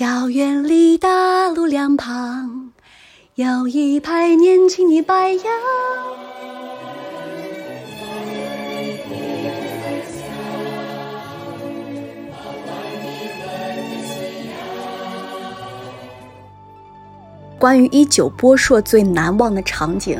[0.00, 2.72] 校园里大路两旁，
[3.34, 5.44] 有一排年轻的白杨。
[17.60, 20.18] 关于一九播硕最难忘的场景，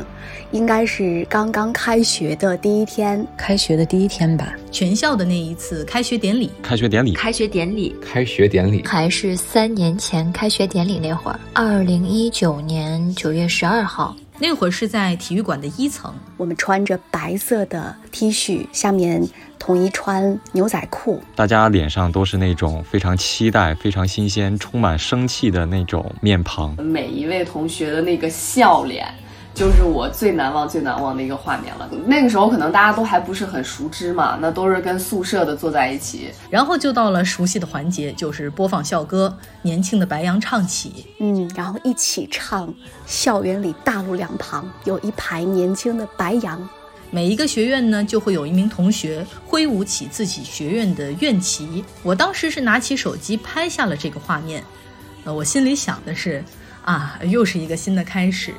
[0.51, 3.25] 应该是刚刚开学的第一天。
[3.35, 6.51] 开学的第一天吧，全校的那一次开学典礼。
[6.61, 14.15] 开学典礼，开学典礼，开学典礼，还是三年前开学典礼那会儿，二零一九年九月十二号。
[14.41, 19.23] 那会儿是在体育馆的一层，我们穿着白色的 T 恤，下面
[19.59, 26.75] 统一穿牛仔裤，大家脸上都是那种非常期待、非常新鲜、充满生气的那种面庞。
[26.83, 29.13] 每一位同学的那个笑脸。
[29.53, 31.89] 就是我最难忘、最难忘的一个画面了。
[32.05, 42.73] 那个时候可能大家都还不是很熟知嘛，那都是跟宿舍的坐在一起，然后就到了熟悉的环节，就是播放校歌，年轻的白杨唱起，嗯，然后一起唱。
[43.05, 46.67] 校园里大路两旁有一排年轻的白杨，
[47.09, 51.83] 每一个学院呢就会有一名同学挥舞起自己学院的院旗。
[52.03, 54.63] 我当时是拿起手机拍下了这个画面，
[55.25, 56.41] 呃，我心里想的是，
[56.83, 58.53] 啊，又是一个新的开始。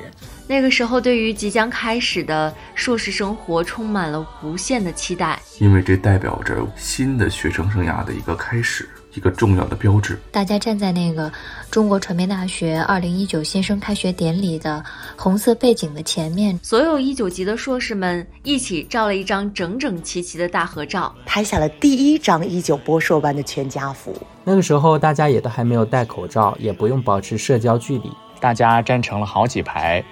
[0.45, 10.19] 那个时候，对于即将开始的硕士生活充满了无限的期待，因为这代表着新的学生生涯的一个开始，一个重要的标志。
[10.31, 11.31] 大家站在那个
[11.71, 14.83] 中国传媒大学二零一九新生开学典礼的
[15.15, 24.13] 红色背景的前面，所有一九级的硕士们一起照了一张整整齐齐的大合照，拍下了第一张一九博硕班的全家福。
[24.43, 30.03] 那个时候，大家也都还没有戴口罩，也不用保持社交距离，大家站成了好几排。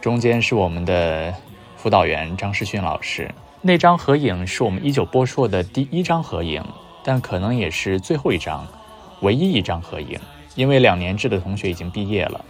[0.00, 1.34] 中间是我们的
[1.76, 3.28] 辅导员张世勋老师，
[3.60, 6.64] 那张合影是我们一九播硕的第一张合影，
[7.02, 8.66] 但可能也是最后一张，
[9.22, 10.18] 唯一一张合影，
[10.54, 12.44] 因为两年制的同学已经毕业了。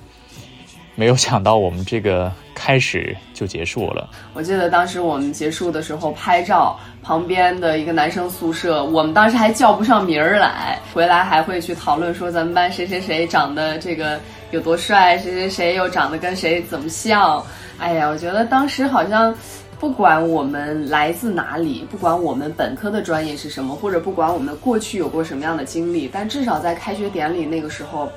[0.99, 4.11] 没有想到我们这个开始就结束了。
[4.35, 14.19] 我记得当时我们结束的时候拍照，旁边的一个男生宿舍，我们当时还叫不上名儿来，回来还会去讨论说咱们班谁谁谁长得这个。
[14.51, 15.19] 有多帅？
[15.19, 17.45] 谁谁谁又长得跟谁怎么像？
[17.79, 19.33] 哎呀，我觉得当时好像，
[19.79, 28.11] 不管我们来自哪里，不管我们本科的专业是什么，或者不管我们过去有过什么样的经历，但至少在开学典礼那个时候，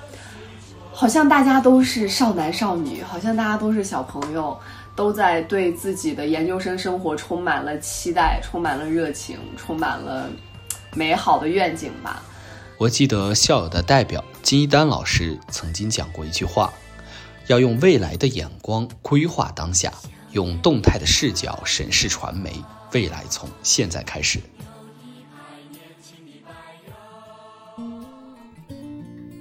[1.01, 4.56] 好像大家都是少男少女，好像大家都是小朋友，
[4.95, 10.29] 都在对自己的研究生生活充满了期待，充满了热情，充满了
[10.94, 12.22] 美好的愿景吧。
[12.78, 16.72] 我记得校友的代表金一丹老师曾经讲过一句话：
[17.47, 19.91] 要用未来的眼光规划当下，
[20.33, 22.53] 用动态的视角审视传媒。
[22.94, 24.39] 未来从现在开始。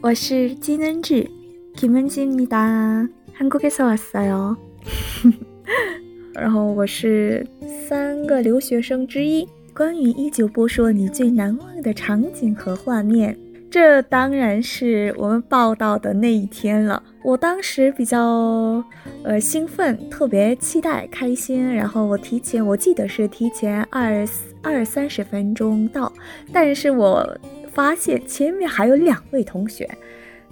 [0.00, 1.30] 我是金恩智，
[1.79, 3.07] 김은지입니 다。
[3.33, 4.55] 한국에서왔어 요。
[6.33, 7.45] 然后我是
[7.87, 9.47] 三个留学生之一。
[9.73, 13.37] 关于一九波说你最难忘的场景和画面，
[13.69, 17.03] 这当然是我们报道的那一天了。
[17.21, 18.81] 我当时比较
[19.23, 21.73] 呃兴奋，特别期待、开心。
[21.75, 24.25] 然后我提前，我记得是提前二
[24.61, 26.09] 二三十分钟到，
[26.53, 27.37] 但是我
[27.73, 29.89] 发现前面还有两位同学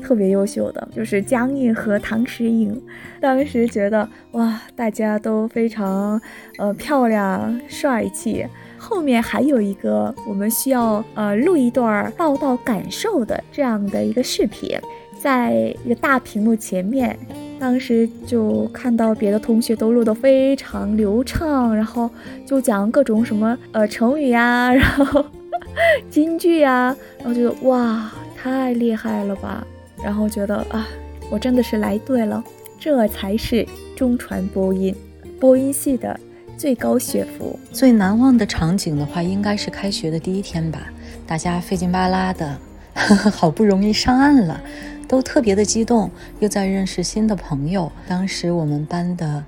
[0.02, 2.80] 特别优秀的，就是江映和唐诗颖。
[3.20, 6.20] 当时觉得哇，大家都非常
[6.58, 8.46] 呃漂亮、帅气。
[8.78, 14.78] 后面还有一个我们需要呃录一段报道感受的这样的一个视频，
[15.20, 17.18] 在一个大屏幕前面，
[17.58, 22.08] 当时就看到别的同学都录得非常流畅，然后
[22.46, 25.24] 就讲各种什么呃成语呀， 然后
[26.08, 29.66] 京剧呀，然后觉得哇太厉害了吧，
[30.02, 30.88] 然后觉得啊
[31.30, 32.42] 我真的是来对了，
[32.78, 33.66] 这才是
[33.96, 34.94] 中传播音
[35.40, 36.18] 播音系的。
[36.56, 40.92] 最高学府最难忘的场景的话，应该是开学的第一天吧。
[41.24, 42.58] 大家费劲巴拉的，
[43.32, 44.60] 好不容易上岸了，
[45.06, 47.92] 都特别的激动，又在认识新的朋友。
[48.08, 49.44] 当时我们班的，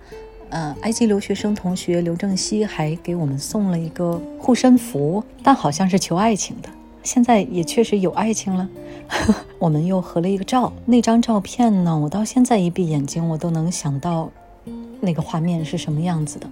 [0.51, 6.69] 呃，埃及留学生同学刘正熙还给我们送了一个护身符，但好像是求爱情的。
[7.03, 8.69] 现在也确实有爱情了。
[9.59, 14.31] 我们又合了一个照，那张照片呢，我到现在一闭眼睛，我都能想到
[15.01, 16.47] 那个画面是什么样子的。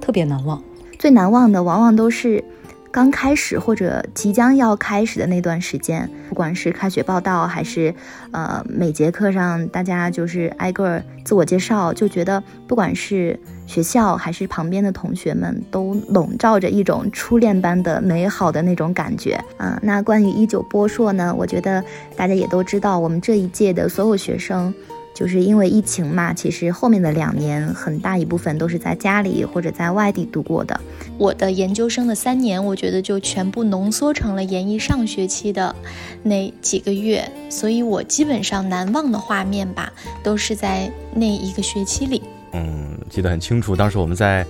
[0.00, 0.62] 特别难忘，
[0.98, 2.44] 最难忘的往往都是
[2.92, 7.92] 刚开始或者即将要开始的那段时间，不管是开学报道还是
[8.32, 19.80] 呃每节课上大家就是挨个自我介绍，就觉得不管是学校还是旁边的同学们，都笼罩着一种初恋般的美好的那种感觉啊。
[19.82, 21.82] 那关于一九波硕呢，我觉得
[22.14, 24.72] 大家也都知道，我们这一届的所有学生。
[25.14, 30.80] 就是因为疫情嘛，其实后面的两年很大一部分都是在家里或者在外地度过的。
[31.18, 35.74] 我的研究生的三年，我觉得就全部浓缩成了研一上学期的
[36.22, 39.92] 那几个月，所以我基本上难忘的画面吧，
[40.22, 42.22] 都是在那一个学期里。
[42.52, 44.44] 嗯，记得很清楚，当时我们在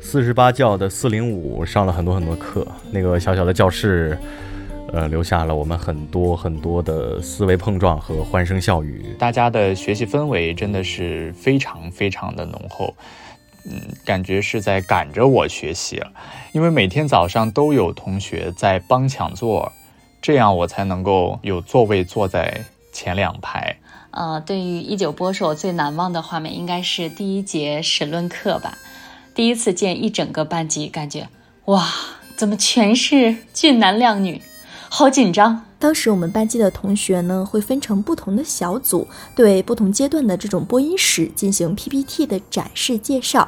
[0.00, 4.18] 四十八教的四零五上了很多很多课，那个小小的教室。
[4.92, 9.14] 呃，留下了我们很多很多的思维碰撞和欢声笑语。
[9.18, 12.94] 大家的学习氛围真的是非常非常的浓厚，
[13.64, 16.02] 嗯，感觉是在赶着我学习，
[16.52, 19.70] 因为每天早上都有同学在帮抢座，
[20.22, 23.76] 这样我才能够有座位坐在前两排。
[24.10, 28.78] 呃，对于一九波硕最难忘的画面，应该是第一节史论课吧。
[29.34, 31.28] 第一次见一整个班级，感觉
[31.66, 31.86] 哇，
[32.36, 34.40] 怎么全是俊男靓女？
[34.90, 35.64] 好紧张！
[35.78, 39.06] 当时我们班级的同学呢，会分成不同的小组，
[39.36, 43.46] 对不同阶段的这种播音室进行 PPT 的展示介绍。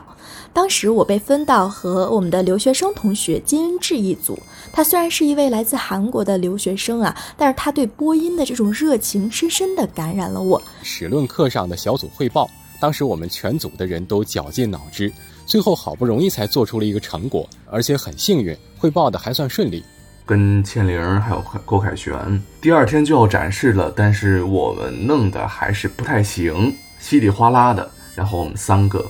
[0.52, 4.38] 当时我被分到和我们的留学生同学金恩智一组。
[4.70, 10.62] 他虽然是一位来自韩国的留学生啊，但是他对播音的这种热情深深地感染了我。
[10.82, 12.48] 史论课上的小组汇报，
[12.78, 15.10] 当时我们全组的人都绞尽脑汁，
[15.46, 19.82] 最后好不容易才做出了一个成果，而且很幸运，汇报的还算顺利。
[20.30, 27.90] 跟倩玲还有郭凯旋，第二天就要展示了，但是我们弄的还是不太行，稀里哗啦的。
[28.14, 29.04] 然后我们三个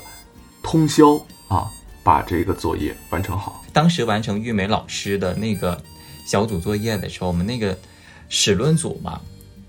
[0.63, 1.69] 通宵啊，
[2.03, 3.63] 把这个作业完成好。
[3.71, 5.79] 当时完成玉梅老师的那个
[6.25, 7.77] 小组作业的时候，我们那个
[8.31, 9.21] 史论组嘛，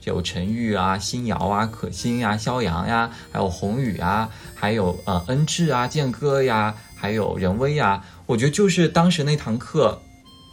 [0.06, 8.02] 有陈玉啊、新瑶啊、可心呀、肖阳呀，还有宏宇啊，还有呃恩智啊、建哥呀，还有任威呀。
[8.26, 10.02] 我觉得就是当时那堂课。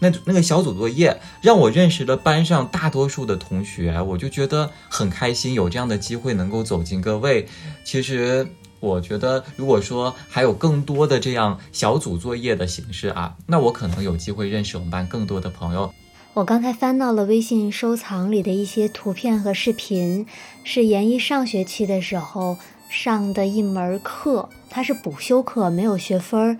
[0.01, 7.47] 那那个小组作业让我认识了班上大多数的同学，我就觉得很开心，有这样的机会能够走进各位。
[7.85, 8.47] 其实
[8.81, 15.93] 我觉得，如果说还有更多的这样小组作业的形式啊，那我可能有机会认识我们班更多的朋友。
[16.35, 20.25] 我刚才翻到了微信收藏里的一些图片和视频，
[20.63, 22.57] 是研一上学期的时候
[22.89, 26.59] 上的一门课，它是补修课，没有学分儿。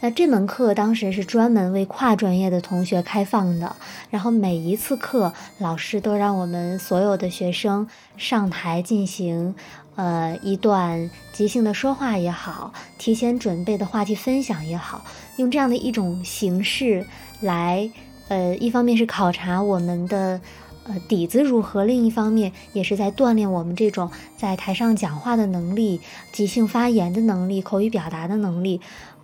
[0.00, 3.74] 那这门课当时是专门为跨专业的同学开放的，
[4.10, 9.56] 然后每一次课，老师都让我们所有的学生上台进行，
[9.96, 15.04] 呃，一段即兴的说话也好，提前准备的话题分享也好，
[15.36, 17.04] 用这样的一种形式
[17.40, 17.90] 来，
[18.28, 20.40] 呃，一方面是考察我们的，
[20.84, 26.00] 呃，底子如何，另一方面也是在锻炼我们这种在台上讲话的能力、
[26.30, 28.80] 即兴发言的能力、口语表达的能力。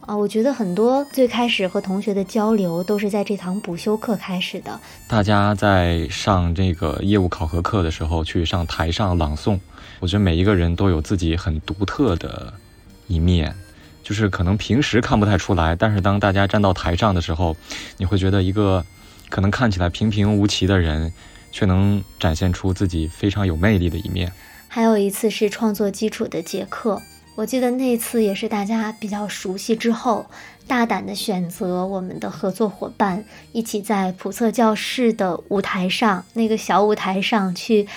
[0.06, 4.78] 啊，我觉得很多最开始和同学的交流都是在这堂补修课开始的。
[5.08, 9.58] 大家在上这个业务考核课的时候，去上台上朗诵，
[10.00, 12.52] 我觉得每一个人都有自己很独特的
[13.06, 13.54] 一面，
[14.02, 17.56] 就是可能平时看不太出来，但是当大家站到台上的时候，
[17.96, 18.84] 你会觉得一个
[19.30, 21.10] 可能看起来平平无奇的人，
[21.50, 24.30] 却能展现出自己非常有魅力的一面。
[24.68, 27.00] 还有一次是创作基础的结课。
[27.36, 30.24] 我记得那次也是大家比较熟悉之后，
[30.68, 37.88] 大胆的选择我们的合作伙伴，一起在普测教室的舞台上，那个小舞台上去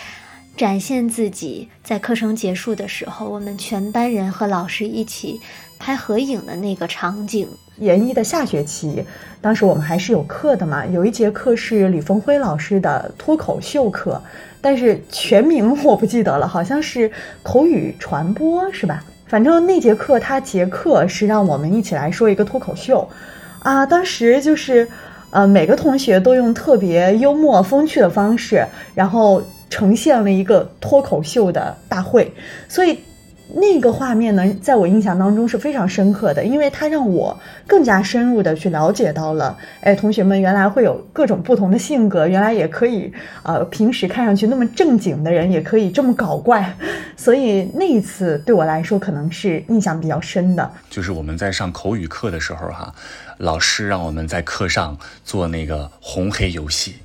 [0.57, 1.69] 展现自己。
[1.84, 5.39] 在课程结束的时候，我们全班人和老师一起
[5.77, 7.48] 拍合影的那个场景。
[7.77, 9.06] 研一的下学期，
[9.39, 14.20] 当时我们还是有课的嘛，有一节课是李峰辉老师的脱口秀课，
[14.60, 17.12] 但是全名我不记得了，好像是
[17.44, 19.03] 口语传播，是吧？
[19.27, 23.07] 反正那节课，他结课是让我们一起来说一个脱口秀，
[23.60, 24.88] 啊，当时就是，
[25.31, 28.65] 呃，每个同学都用特别幽默风趣的方式，
[28.96, 32.34] 然后呈现了一个脱口秀的大会，
[32.69, 33.00] 所以。
[33.54, 43.12] 那个画面呢，在我印象当中是非常深刻的，因为它让我更加深入的去了解到了，哎，同学们原来会有各种不同的性格，原来也可以，
[43.44, 46.75] 呃，平时看上去那么正经的人也可以这么搞怪，
[47.16, 50.72] 所以那一次对我来说可能是印象比较深的。
[50.89, 52.94] 就是我们在上口语课的时候，哈，
[53.38, 56.96] 老师让我们在课上做那个红黑游戏，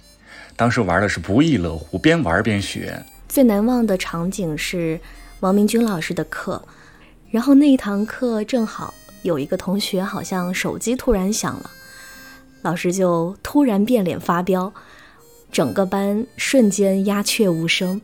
[0.57, 3.01] 当时玩的是不亦乐乎，边玩边学。
[3.29, 4.99] 最难忘的场景是。
[5.43, 6.63] 王明军老师的课，
[7.29, 11.69] 然后那一堂课正好有一个同学好像手机突然响了，
[12.63, 14.73] 老师就突然变脸发飙，
[15.51, 18.01] 整个班瞬间鸦雀无声，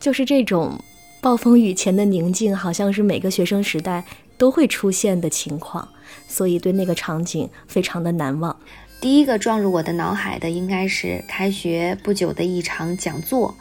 [0.00, 0.76] 就是这种
[1.20, 4.04] 暴风雨前的宁静，好像是每个学生时代
[4.36, 5.88] 都会出现的情况，
[6.26, 8.56] 所以对那个场景非常的难忘。
[9.00, 13.54] 第一个撞入我的脑海的，应该是开学不久的一场讲座。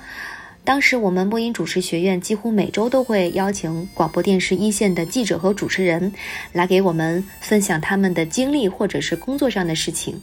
[0.64, 6.14] 当时我们播音主持学院几乎每周都会邀请广播电视一线的记者和主持人
[6.54, 10.22] 来给我们分享他们的经历或者是工作上的事情。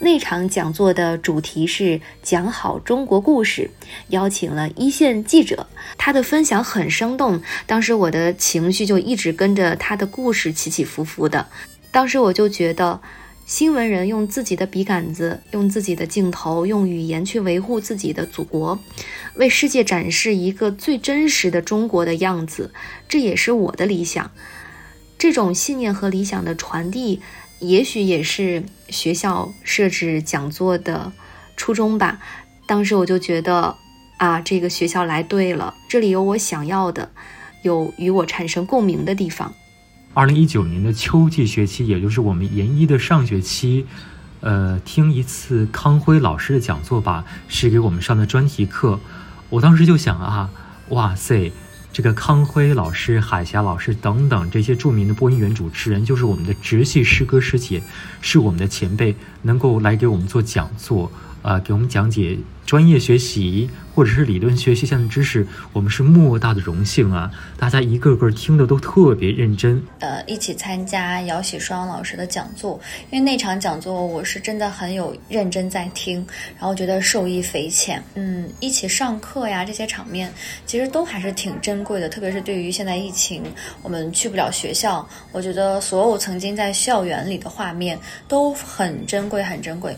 [0.00, 3.70] 那场讲座的主题是讲好中国故事，
[4.08, 7.40] 邀请了一线记者，他的分享很生动。
[7.64, 11.46] 当时我的情绪就一直跟着他的故事起起伏伏的。
[11.92, 13.00] 当时我就觉得。
[13.54, 18.78] 新闻人用自己的笔杆子，用自己的镜头，用语言去维护自己的祖国，
[19.34, 22.72] 为世界展示一个最真实的中国的样子，
[23.10, 24.30] 这也是我的理想。
[25.18, 27.20] 这种信念和理想的传递，
[27.58, 31.12] 也许也是学校设置讲座的
[31.54, 32.20] 初衷吧。
[32.66, 33.76] 当时我就觉得，
[34.16, 37.10] 啊，这个学校来对了，这里有我想要的，
[37.62, 39.54] 有与我产生共鸣的地方。
[40.14, 43.86] 二零一九年的秋季学期，也就是我们研一的上学期，
[44.40, 49.00] 呃，听一次康辉老师的讲座吧，是给我们上的专题课。
[49.48, 50.50] 我当时就想啊，
[50.90, 51.50] 哇塞，
[51.94, 57.82] 这个康辉老师、海霞老师等等这些著名的播音员主持人，就是我们的直系师哥师姐，
[58.20, 61.10] 是我们的前辈，能够来给我们做讲座，
[61.42, 62.38] 呃，给我们讲解。
[62.64, 67.30] 专业学习或者是理论学习上的知识，我们是莫大的荣幸啊！
[67.58, 69.82] 大家一个个听的都特别认真。
[69.98, 72.80] 呃，一起参加姚喜双老师的讲座，
[73.10, 76.24] 因为那场讲座我是真的很有认真在听，
[76.56, 78.02] 然后觉得受益匪浅。
[78.14, 80.32] 嗯，一起上课呀，这些场面
[80.64, 83.42] 其实都还是挺珍贵的，特别是对于现在疫情
[83.82, 89.94] 我们去不了学校，我觉得所有曾经在校园里的画面都很珍贵，很珍贵。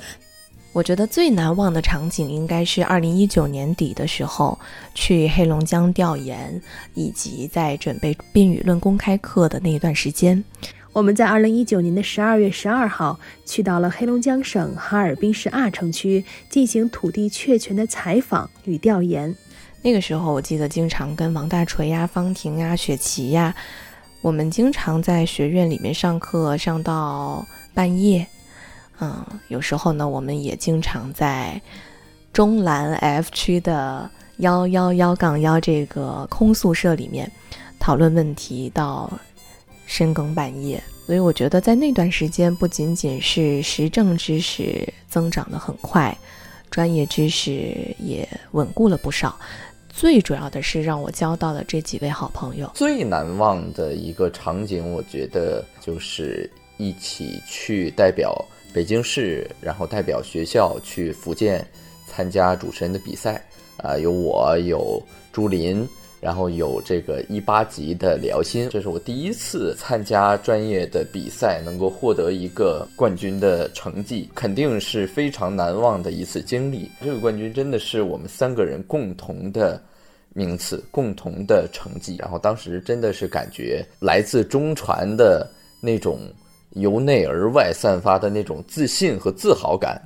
[0.75, 4.59] 我觉得最难忘的场景应该是二零一九年底的时候
[4.93, 6.61] 去黑龙江调研，
[6.95, 10.43] 以及在准备宾语论公开课的那一段时间。
[10.93, 19.33] 我们在二零一九年的十二月十二号去到了黑龙江省哈尔滨市阿城区进行土地确权的采访与调研。
[19.81, 23.55] 那个时候，我记得经常跟王大锤呀、方婷呀、雪琪呀，
[24.21, 28.27] 我们经常在学院里面上课，上到半夜。
[29.05, 31.61] 嗯，有时候呢，我们也经常在
[32.33, 37.31] 中南 F 区的幺幺幺杠幺这个空宿舍里面
[37.79, 39.13] 讨论问题到
[39.85, 40.83] 深更半夜。
[41.05, 46.17] 所以我觉得在那段时间，不仅仅是时政知识增长的很快，
[46.71, 49.39] 专业知识也稳固了不少。
[49.91, 52.71] 最主要的是让我交到了这几位好朋友。
[52.75, 58.35] 最难忘的一个场景，我觉得就是一起去代表。
[58.75, 61.65] 北京市，然后代表学校去福建
[62.09, 63.41] 参加主持人的比赛，
[63.77, 65.01] 啊，有我，有
[65.33, 65.89] 朱琳，
[66.21, 76.91] 然后有这个一八级的辽新，这是我第一次参加专业的比赛，能够获得一个冠军的成绩，肯定是非常难忘的一次经历。
[77.01, 79.81] 这个冠军真的是我们三个人共同的
[80.33, 82.17] 名次，共同的成绩。
[82.19, 85.49] 然后当时真的是感觉来自中传的
[85.81, 86.19] 那种。
[86.75, 90.01] 由内而外散发的那种自信和自豪感。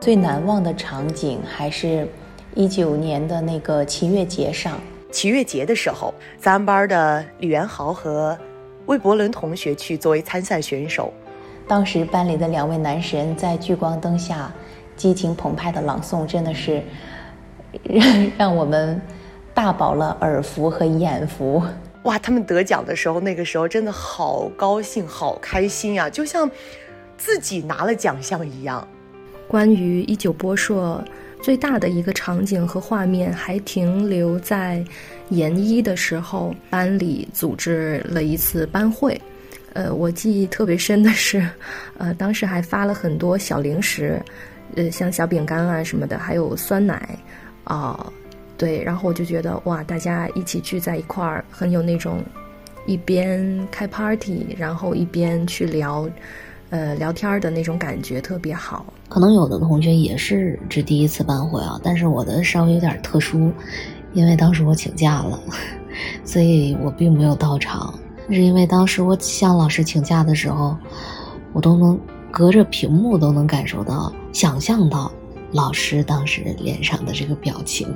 [0.00, 2.08] 最难忘的场景还是
[2.54, 4.80] 一九年的那个七月节上。
[5.10, 8.36] 七月节的时候，咱们班的李元豪和
[8.86, 11.12] 魏博伦同学去作为参赛选手。
[11.66, 14.52] 当时班里的两位男神在聚光灯下
[14.96, 16.82] 激情澎湃的朗诵，真的是
[17.82, 19.00] 让 让我们
[19.52, 21.60] 大饱了耳福和眼福。
[22.06, 26.48] 哇，他们得奖的时候，那个时候真的好高兴、好开心呀，就像
[27.18, 28.86] 自己拿了奖项一样。
[29.48, 31.02] 关于一九波硕
[31.42, 34.84] 最大的一个场景和画面，还停留在
[35.30, 39.20] 研一的时候，班里组织了一次班会。
[39.72, 41.44] 呃，我记忆特别深的是，
[41.98, 44.22] 呃，当时还发了很多小零食，
[44.76, 47.18] 呃，像小饼干啊什么的，还有酸奶，
[47.64, 48.12] 啊。
[48.58, 52.22] 对，然后我就觉得哇，大家一起聚在一块儿，很有那种
[52.86, 56.08] 一边开 party，然后一边去聊，
[56.70, 58.86] 呃，聊天的那种感觉特别好。
[59.08, 63.52] 可能有的同学也是这第一次班会啊，但是我的稍微有点特殊，
[64.14, 65.38] 因为当时我请假了，
[66.24, 67.92] 所以我并没有到场。
[68.28, 70.76] 是因为当时我向老师请假的时候，
[71.52, 75.12] 我都能隔着屏幕都能感受到、想象到
[75.52, 77.86] 老师当时脸上的这个表情。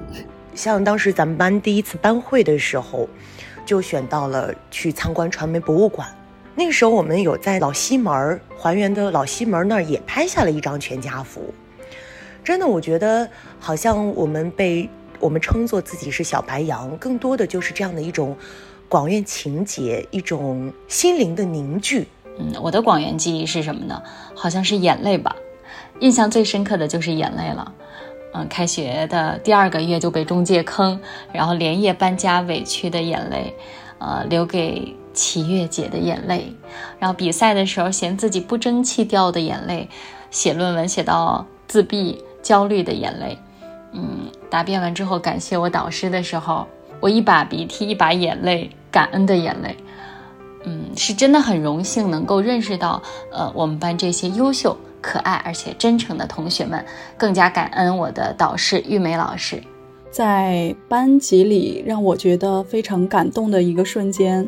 [0.54, 3.08] 像当时咱们班第一次班会的时候，
[3.64, 6.08] 就选到了去参观传媒博物馆，
[6.54, 11.54] 那个时候我们有在老西门还原的老西门那儿也拍下了一张全家福。
[12.42, 13.28] 真的，我觉得
[13.58, 14.88] 好像我们被
[15.18, 18.36] 我们称作自己是小白羊，更多的就是这样的一种
[18.88, 22.08] 广院情节，一种心灵的凝聚。
[22.38, 24.02] 嗯，我的广元记忆是什么呢？
[24.34, 25.36] 好像是眼泪吧，
[26.00, 27.74] 印象最深刻的就是眼泪了。
[28.32, 31.00] 嗯，开学的第二个月就被中介坑，
[31.32, 33.54] 然后连夜搬家，委屈的眼泪，
[33.98, 36.52] 呃，留给齐月姐的眼泪，
[36.98, 39.88] 然后比赛的时候嫌自己不争气掉的眼泪，
[40.30, 43.36] 写论文写到自闭焦虑的眼泪，
[43.92, 46.66] 嗯，答辩完之后感谢我导师的时候，
[47.00, 49.76] 我一把鼻涕一把眼泪，感恩的眼泪。
[50.64, 53.02] 嗯，是真的很荣幸能够认识到，
[53.32, 56.84] 呃，我们班这些优秀、可爱而且真诚的同学们，
[57.16, 59.62] 更加感恩我的导师玉梅老师。
[60.10, 64.46] 在班级里让我觉得非常感动的一个瞬间，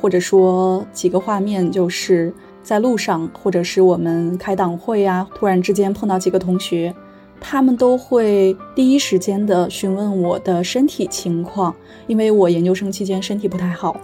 [0.00, 6.94] 或者说几个画面，就是在路上，或者是我们开党会啊，突然之间碰到几个同学，
[7.40, 11.74] 他们都会第一时间的询问我的身体情况，
[12.06, 13.96] 因为我研究生期间身体不太好。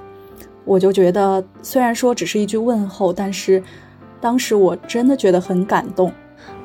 [0.65, 3.63] 我就觉得，虽然说只是一句问候，但是
[4.21, 6.13] 当时我真的觉得很感动。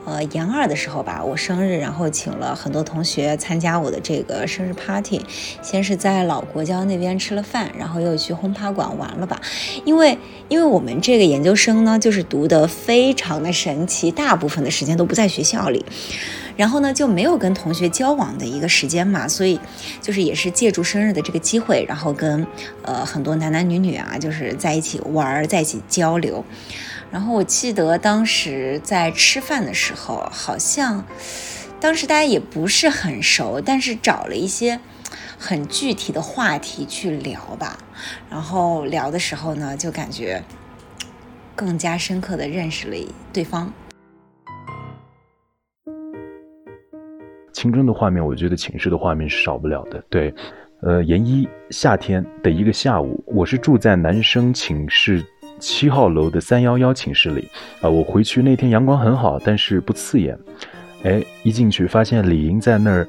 [0.06, 5.22] 呃，研二的时候吧，我生日，然后请了很多同学参加我的这个生日 party。
[5.62, 9.40] 先是在老国交那边吃了饭，然后又去轰趴馆玩了吧。
[9.86, 15.86] 因为，因为我们这个研究生呢，就是读得非常的神奇，大部分的时间都不在学校里。
[16.56, 19.60] 然后呢，就没有跟同学交往的一个时间嘛，所以
[20.02, 22.46] 就是也是借助生日的这个机会，然后跟
[22.82, 26.44] 呃很多男男女女啊，就是在一起玩，在一起交流。
[27.12, 31.04] 然后我记得当时在吃饭的时候，好像
[31.80, 34.80] 当时大家也不是很熟，但是找了一些
[35.38, 37.78] 很具体的话题去聊吧。
[38.30, 40.44] 然后聊的时候呢，就感觉
[41.56, 42.96] 更加深刻的认识了
[43.34, 43.72] 对方。
[47.54, 50.02] 青春的画面，我觉得寝室的画面是少不了的。
[50.10, 50.34] 对，
[50.84, 55.26] 呃，研一夏天的一个下午，我是住在男生寝室
[55.60, 57.48] 七号楼的三幺幺寝室里。
[57.82, 60.38] 啊，我回去那天阳光很好，但是不刺眼。
[61.04, 63.08] 哎，一进去发现李莹在那儿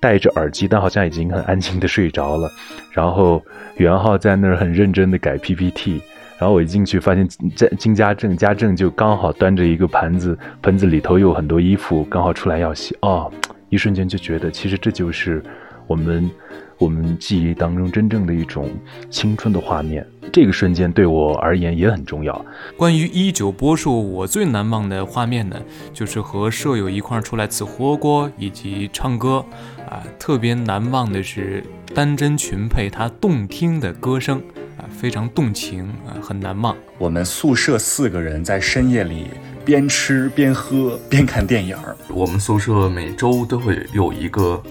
[0.00, 2.50] 戴着耳机，但好像已经很安静的睡着了。
[2.92, 3.42] 然后
[3.76, 6.00] 袁浩在那儿很认真的改 PPT。
[6.38, 12.96] 然后我一进去发现金金家正家正就刚好端着一个盘子，盆子里头有很多衣服，刚好出来要洗。
[13.02, 13.30] 哦。
[13.70, 15.42] 一瞬间就觉得，其实这就是
[15.86, 16.30] 我们
[16.78, 18.70] 我们记忆当中真正的一种
[19.10, 20.06] 青春的画面。
[20.32, 22.44] 这个瞬间对我而言也很重要。
[22.76, 25.56] 关于一九波数，我最难忘的画面呢，
[25.92, 29.44] 就是和舍友一块儿出来吃火锅以及唱歌。
[29.88, 31.64] 啊，特别难忘的是
[31.94, 34.38] 丹真群配他动听的歌声，
[34.76, 36.76] 啊，非常动情，啊，很难忘。
[36.98, 39.28] 我们宿舍四个人在深夜里。
[39.64, 41.94] 边吃边喝边看电影儿。
[42.08, 44.62] 我们宿舍每周都会有一个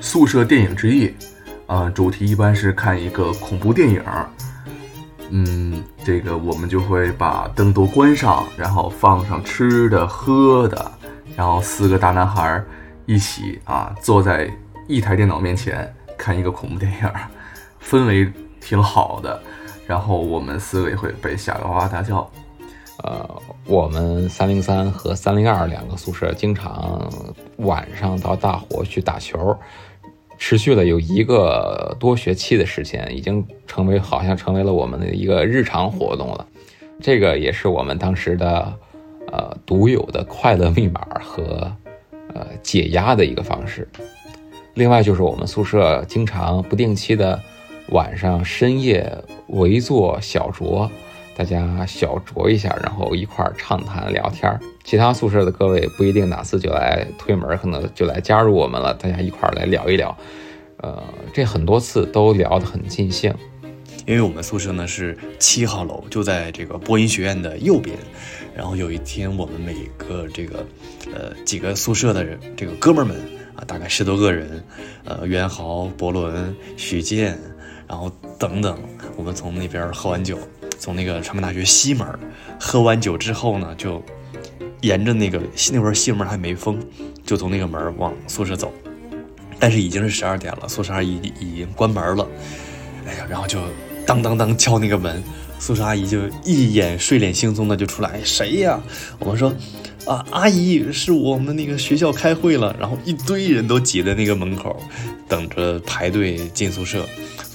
[0.00, 1.12] 宿舍电影之夜，
[1.68, 4.02] 啊，主题一般是看一个恐怖电影。
[5.28, 10.90] 嗯，这个我们就会把灯都关上，然后放上吃的喝的，
[11.36, 12.64] 然后四个大男孩
[13.04, 14.50] 一起啊坐在
[14.86, 17.10] 一台电脑面前看一个恐怖电影，
[17.82, 19.38] 氛围挺好的。
[19.86, 22.28] 然后我们四个也会被吓得哇哇大叫。
[23.04, 27.06] 呃，我们三零三和三零二两个宿舍经常
[27.58, 29.56] 晚上到大伙去打球，
[30.38, 36.46] 持续了有一个多学期的时间，已经成为好像成为了我们的一个日常活动了。
[37.00, 38.72] 这个也是我们当时的
[39.30, 41.70] 呃独有的快乐密码和
[42.34, 43.86] 呃解压的一个方式。
[44.74, 47.40] 另外就是我们宿舍经常不定期的
[47.90, 49.12] 晚上深夜
[49.48, 50.88] 围坐小酌。
[51.38, 54.58] 大家小酌一下，然后一块儿畅谈聊天儿。
[54.82, 58.92] 其他宿舍的各位不一定哪次就来推门，可能就来加入我们了。
[58.94, 60.18] 大家一块儿来聊一聊，
[60.78, 61.00] 呃，
[61.32, 63.32] 这很多次都聊得很尽兴。
[64.04, 67.96] 因为我们宿舍呢是七号楼，就在这个播音学院的右边。
[68.52, 70.66] 然后有一天，我们每个这个
[71.14, 73.16] 呃几个宿舍的人，这个哥们儿们
[73.54, 74.60] 啊，大概十多个人，
[75.04, 77.38] 呃，袁豪、博伦、许健，
[77.86, 78.76] 然后等等，
[79.16, 80.36] 我们从那边喝完酒。
[80.78, 82.06] 从那个传媒大学西门
[82.58, 84.02] 喝完酒之后呢，就
[84.80, 85.40] 沿着那个
[85.72, 86.78] 那会儿西门还没封，
[87.26, 88.72] 就从那个门往宿舍走。
[89.58, 92.26] 但是已经是十二点了，宿舍阿姨已经关门了。
[93.06, 93.58] 哎呀，然后就
[94.06, 95.20] 当当当敲那个门，
[95.58, 98.80] 宿舍阿姨就一眼睡脸惺忪的就出来，谁呀？
[99.18, 99.52] 我们说
[100.06, 104.80] 啊，阿姨是我们那个学校开会了，然后一堆人都挤在那个门口，
[105.26, 107.04] 等着排队进宿舍，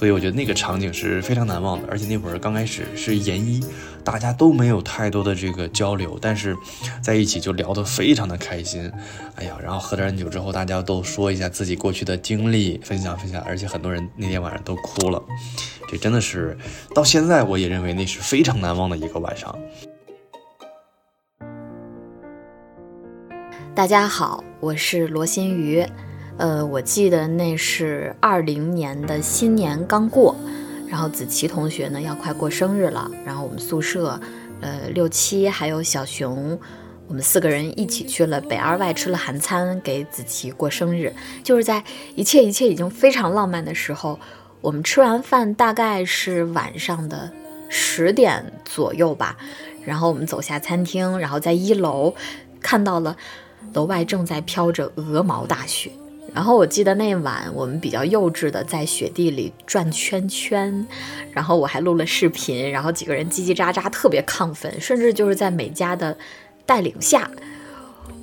[0.04, 1.88] 所以我觉得那个场景是非常难忘的。
[1.90, 3.64] 而且那会儿刚开始是研一，
[4.04, 6.54] 大家都没有太多的这个交流，但是
[7.00, 8.92] 在一起就聊得非常的开心。
[9.36, 15.22] 哎呀，然后喝点酒之后，大家都说一下自己过去的经历，分享分享，而且很多人那天晚上都哭了。
[15.88, 16.54] 这真的是
[16.94, 19.58] 到现在我也认为那是非常难忘的一个晚上。
[23.74, 25.82] 大家好，我是罗新宇。
[26.36, 30.34] 呃，我记得那是二零年的新年刚过，
[30.88, 34.20] 然后子琪同学呢要快过生日了，然后我们宿舍，
[34.60, 36.58] 呃，六七还有小熊，
[37.06, 41.14] 我们四个人一起去了北二外吃了韩餐，给子琪过生日。
[41.44, 41.82] 就是在
[42.16, 44.18] 一切一切已经非常浪漫的时候，
[44.60, 47.30] 我们吃完饭大概是晚上的
[47.68, 49.36] 十点左右吧，
[49.84, 52.12] 然后我们走下餐厅，然后在一楼
[52.60, 53.16] 看到了。
[53.72, 55.90] 楼外正在飘着鹅毛大雪，
[56.34, 60.84] 然后我记得那晚我们比较幼稚的在雪地里转圈圈，
[61.32, 66.18] 然后我还录了视频，然后几个人叽叽喳喳，特别亢奋，甚至就是在美嘉的
[66.66, 67.30] 带领下，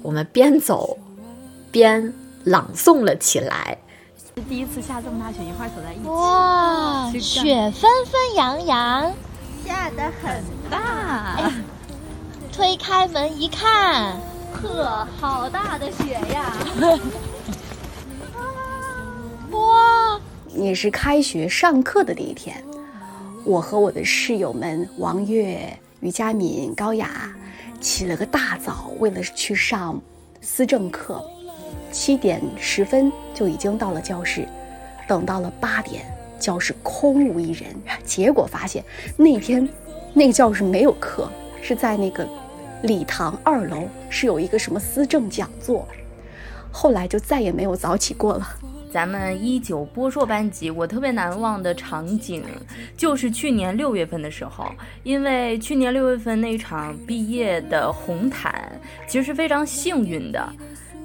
[0.01, 0.97] 我们边走
[1.71, 3.77] 边朗诵了起来。
[4.35, 6.09] 是第一次下这么大雪，一块走在一起。
[6.09, 9.13] 哇，雪纷纷扬扬，
[9.65, 11.49] 下得很大。
[12.51, 14.19] 推开门一看。
[14.61, 16.53] 呵，好大的雪呀！
[19.51, 20.19] 哇，
[20.55, 22.63] 也是开学上课的第一天，
[23.43, 27.33] 我和我的室友们王月、于佳敏、高雅
[27.79, 30.01] 起了个大早，为了去上
[30.41, 31.23] 思政课，
[31.91, 34.47] 七点十分就已经到了教室，
[35.07, 36.05] 等到了八点，
[36.39, 38.83] 教室空无一人，结果发现
[39.17, 39.67] 那天
[40.13, 41.29] 那个教室没有课，
[41.61, 42.27] 是在那个。
[42.83, 45.87] 礼堂二楼是有一个什么思政讲座，
[46.71, 48.57] 后来就再也没有早起过了。
[48.91, 52.43] 咱们一九波硕班级，我特别难忘的场景
[52.97, 54.69] 就是去年六月份的时候，
[55.03, 58.53] 因为去年六月份那场毕业的红毯，
[59.07, 60.47] 其实是非常幸运的。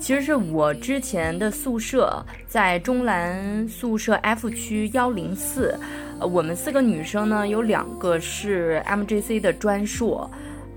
[0.01, 5.79] 其实是我之前的宿舍在中南宿舍 F 区幺零四，
[6.18, 10.29] 呃，我们四个女生呢，有两个是 MJC 的专硕。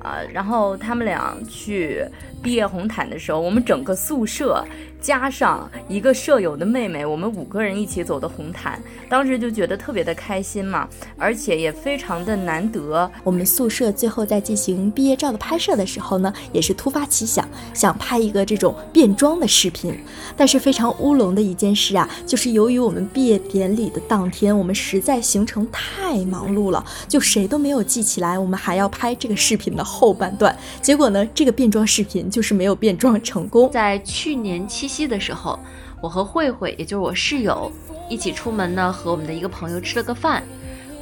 [0.02, 2.02] 啊，然后他们俩去
[2.42, 4.64] 毕业红毯的时候，我们整个宿舍。
[5.02, 13.10] 加上一个舍友的妹妹，我们五个人一起走的红毯，当时就觉得特别的开心嘛，而且也非常的难得。
[13.24, 19.98] 我们宿舍最后在进行毕业照的拍摄的时候呢，也是突发奇想，想拍一个这种变装的视频。
[20.36, 30.54] 但是非常乌龙的一件事啊，就是由于我们毕业典礼的当天，我们实在行程太忙碌了，就谁都没有记起来我们还要拍这个视频的后半段。
[30.82, 33.72] 结果呢，这个变装视频就是没有变装成功。
[33.72, 34.89] 在去年七。
[34.90, 35.60] 夕的时候，
[36.02, 37.72] 我和慧慧，也就是我室友，
[38.10, 40.44] 一起出门呢，和我们的一个朋友吃了个饭。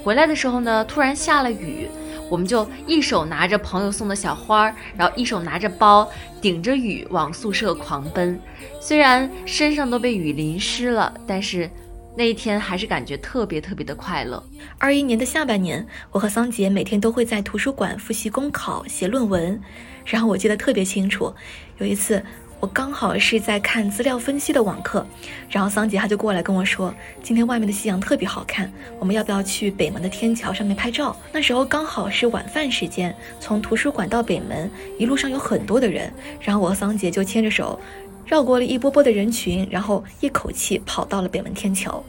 [0.03, 1.87] 回来的时候呢，突然下了雨，
[2.29, 6.09] 我们就一手拿着朋友送的小花，然后一手拿着包，
[6.41, 8.39] 顶着雨往宿舍狂奔。
[8.79, 11.69] 虽然身上都被雨淋湿了，但是
[12.15, 14.41] 那一天还是感觉特别特别的快乐。
[14.77, 19.59] 二一年的下半年，我和桑杰每天都会在图书馆复习公考、写论文。
[20.05, 21.33] 然后我记得特别清楚，
[21.79, 22.23] 有一次。
[22.59, 25.05] 我刚好是在看资料分析的网课，
[25.47, 26.91] 然后桑杰他就过来跟我说，
[27.21, 31.15] 今天外面的夕阳特别好看，我们要不要去北门的天桥上面拍照？
[31.31, 37.79] 那时候刚好是晚饭时间，从图书馆到北门一路上有很多的人，然后我和桑杰就牵着手，
[38.25, 42.03] 绕过了一波波的人群，然后一口气跑到了北门天桥。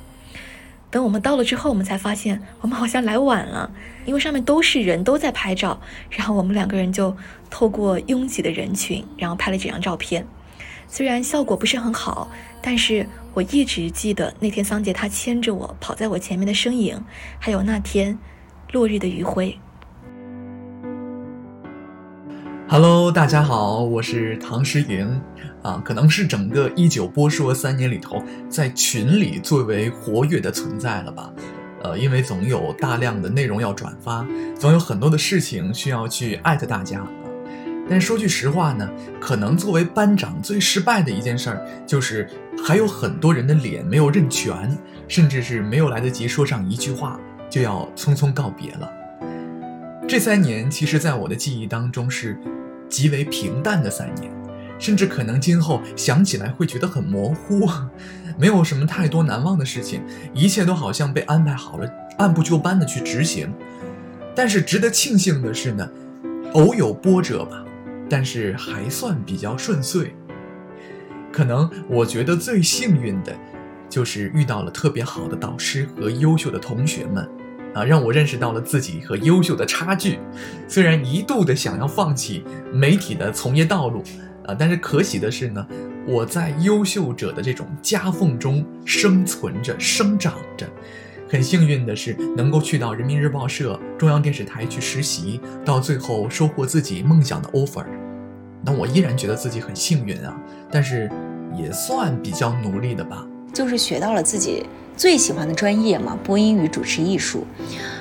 [0.90, 3.70] 等我们到了之后，我们才发现我们好像来晚了，
[4.06, 7.14] 因为上面都是人都在拍照，然后我们两个人就
[7.50, 10.26] 透过拥挤的人群，然后拍了几张照片。
[10.90, 12.30] 虽然效果不是很好，
[12.62, 16.98] 但是我一直记得那天桑杰他牵着我跑在我前面的身影，
[17.38, 18.18] 还有那天
[18.72, 19.58] 落日的余晖。
[22.66, 25.20] Hello，大家好，我是唐诗莹，
[25.62, 31.30] 啊，可能是整个一九播说三年里头，在群里最为活跃的存在了吧？
[31.82, 34.26] 呃，因为总有大量的内容要转发，
[34.58, 37.06] 总有很多的事情需要去艾特大家。
[37.90, 42.28] 但说句实话呢，可能作为班长最失败的一件事儿，就是
[42.62, 44.76] 还有很多人的脸没有认全，
[45.08, 48.92] 甚至是没有来得及说上一句话，就要匆匆告别了。
[50.06, 52.38] 这三年，其实在我的记忆当中是
[52.88, 54.30] 极为平淡的三年，
[54.78, 57.66] 甚至可能今后想起来会觉得很模糊，
[58.38, 60.02] 没有什么太多难忘的事情，
[60.34, 63.50] 一切都好像被安排好了，按部就班的去执行。
[64.34, 65.88] 但是值得庆幸的是呢，
[66.52, 67.64] 偶有波折吧。
[68.08, 70.14] 但是还算比较顺遂。
[71.30, 73.36] 可能我觉得最幸运的，
[73.88, 77.28] 就是遇到了特别好的导师和优秀的同学们，
[77.74, 80.18] 啊，让我认识到了自己和优秀的差距。
[80.66, 84.02] 虽然一度的想要放弃媒体的从业道路，
[84.46, 85.64] 啊，但是可喜的是呢，
[86.06, 90.66] 我在优秀者的这种夹缝中生存着、生长着。
[91.30, 97.84] 很幸运的是，能够去到人民日报社、中央电视台去实习，到最后收获自己梦想的 offer。
[98.68, 100.38] 那我依然觉得自己很幸运啊，
[100.70, 101.10] 但是
[101.56, 103.26] 也算比较努力的吧。
[103.54, 104.62] 就是学到了自己
[104.94, 107.46] 最喜欢的专业嘛，播音与主持艺术，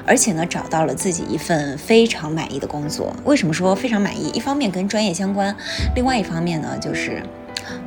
[0.05, 3.15] 而且呢，找到了自己一份非常满意的工作。
[3.23, 4.27] 为什么说非常满意？
[4.31, 5.55] 一方面跟专业相关，
[5.95, 7.23] 另外一方面呢，就是，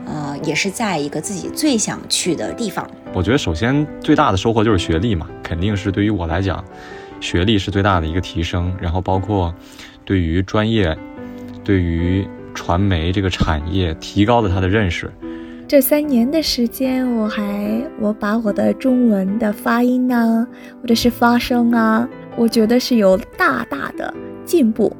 [0.07, 2.91] 呃，也是在一个自己最想去的地方。
[3.13, 6.65] 我觉得首先最大的收获就是学历嘛，肯定是对于我来讲，
[7.21, 8.75] 学历是最大的一个提升。
[8.81, 9.55] 然后包括
[10.03, 10.97] 对于专业、
[11.63, 15.11] 对于传媒这个产业提高了他的认识。
[15.69, 20.47] 这三年的时间，我还我把我的中文的发音呢，
[20.81, 24.13] 或者是发声啊，我觉得是有大大的
[24.45, 24.95] 进步。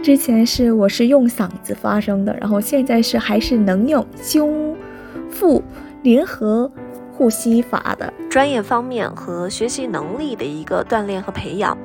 [0.00, 4.76] 之前是我是用嗓子发声的，然后现在是还是能用胸
[5.28, 5.62] 腹
[6.02, 6.70] 联合。
[7.12, 11.76] 护膝法的专业方面和学习能力的一个锻炼和培养，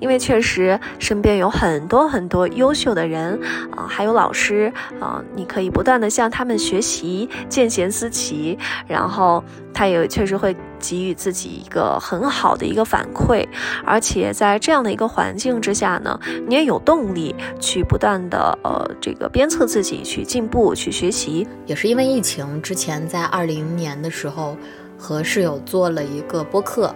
[0.00, 3.38] 因为确实身边有很多很多优秀的人
[3.70, 13.46] 啊，还有老师啊，你可以不断的向他们学习，见贤思齐，然后他也确实会给予自己一个很好的一个反馈，
[13.84, 24.56] 而且在这样的一个环境之下呢，你也有动力去不断的呃这个鞭策自己去进步去学习，也是因为疫情之前在二零年的时候。
[25.04, 26.94] 和室友做了一个播客，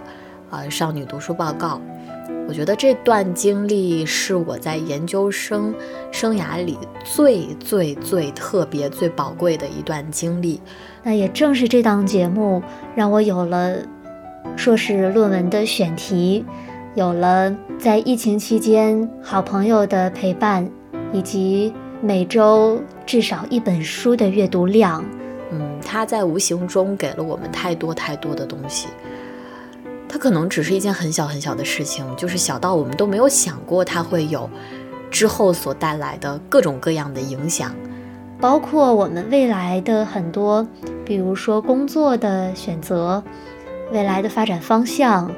[0.49, 1.81] 呃，少女读书报告。
[2.47, 5.75] 我觉得这段经历是我在研究生
[6.09, 10.61] 生涯里最最最特别、最宝贵的一段经历。
[11.07, 12.61] 那也正是这档节目，
[12.93, 13.77] 让我有了
[14.57, 16.43] 硕士论文的选题，
[16.95, 20.69] 有了在疫情期间好朋友的陪伴，
[21.13, 25.01] 以及每周至少一本书的阅读量。
[25.53, 28.89] 嗯，它在无形中给了我们太多太多的东西。
[30.09, 34.49] 它可能只是一件很小很小的事情，就是小到我们都没有想过它会有
[35.09, 37.73] 之后所带来的各种各样的影响，
[38.39, 40.65] 包括我们未来的很多，
[41.03, 43.23] 比如说工作的选择、
[43.91, 45.31] 未来的发展方向，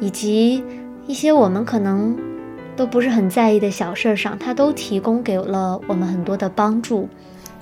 [0.00, 0.62] 以及
[1.06, 2.16] 一些我们可能
[2.76, 7.08] 都不是很在意的小事儿上，它都提供给了我们很多的帮助。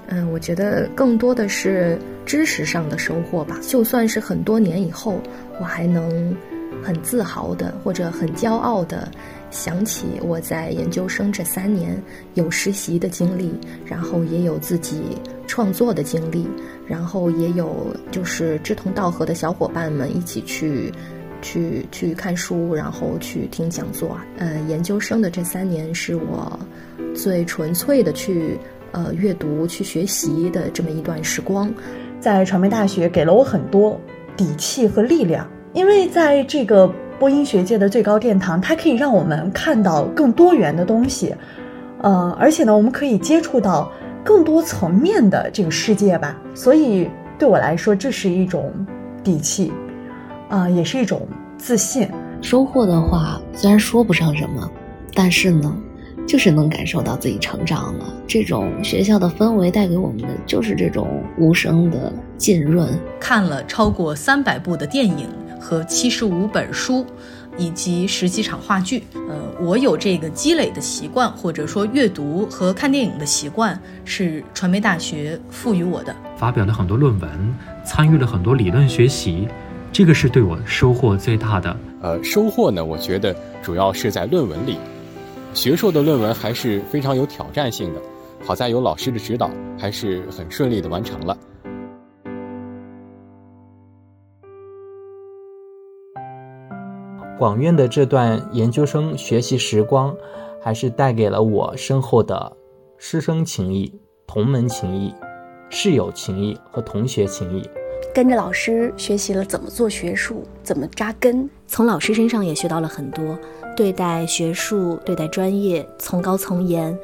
[0.08, 3.58] 嗯，我觉得更多的是知识上的收获吧。
[3.60, 5.20] 就算是很多年以后，
[5.60, 6.34] 我还能
[6.82, 9.08] 很自豪的或者很骄傲的
[9.50, 12.00] 想起我在研究生这三年
[12.34, 13.52] 有实习的经历，
[13.84, 15.02] 然后也有自己
[15.46, 16.48] 创作的经历，
[16.86, 20.92] 然后也有就是志同道合的小伙伴们一起去
[21.42, 24.18] 去去看书，然后去听讲座。
[24.38, 26.58] 呃，研究生的这三年是我
[27.14, 28.58] 最纯粹的去。
[28.92, 31.72] 呃，阅读去学习的这么一段时光，
[32.18, 33.96] 在传媒大学给了我很多
[34.36, 35.48] 底气和力量。
[35.74, 41.35] 因为在这个播音学界的最高殿堂，它可以让我们看到更多元的东西，
[42.00, 43.92] 呃，而且呢，我们可以接触到
[44.24, 46.35] 更多层面的这个世界吧。
[46.54, 48.72] 所以对我来说，这是一种
[49.22, 49.70] 底气，
[50.48, 51.28] 啊，也是一种
[51.59, 52.09] 自信。
[52.40, 54.66] 收获的话，虽然说不上什么，
[55.12, 55.76] 但是呢。
[56.26, 58.04] 就是能感受到自己成长了。
[58.24, 62.88] 这种学校的氛围带给我们的就是这种无声的浸润。
[63.18, 65.26] 看了超过三百部的电影
[65.61, 67.05] 和七十五本书，
[67.59, 69.05] 以及十几场话剧。
[69.14, 76.16] 呃，我有这个积累的习惯，或者说阅读和看电影的习惯，是传媒大学赋予我的。
[76.37, 77.31] 发表了很多论文，
[77.85, 79.46] 参与了很多理论学习，
[79.92, 81.77] 这个是对我收获最大的。
[82.01, 84.79] 呃，收获呢，我觉得主要是在论文里。
[85.53, 88.01] 学硕的论文还是非常有挑战性的，
[88.44, 91.37] 好在有老师的指导，还是很顺利的完成了。
[97.40, 100.14] 广院的这段研究生学习时光，
[100.61, 102.55] 还是带给了我深厚的
[102.98, 103.90] 师生情谊、
[104.26, 105.11] 同门情谊、
[105.70, 107.66] 室友情谊和同学情谊。
[108.14, 113.38] 跟着老师学习了怎么做学术，怎么扎根，从老师身上也学到了很多。
[113.74, 116.94] 对待学术、对待专业，从高从严，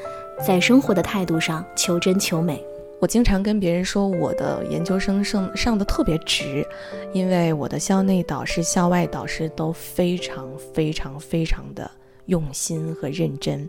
[0.46, 2.62] 在生活的态度上求真求美。
[2.98, 6.66] 我经常跟别人说，我的研究生上上的特别值，
[7.12, 11.90] 因为我的校内导师、校外导师都非常非常非常的
[12.24, 13.68] 用心和认真。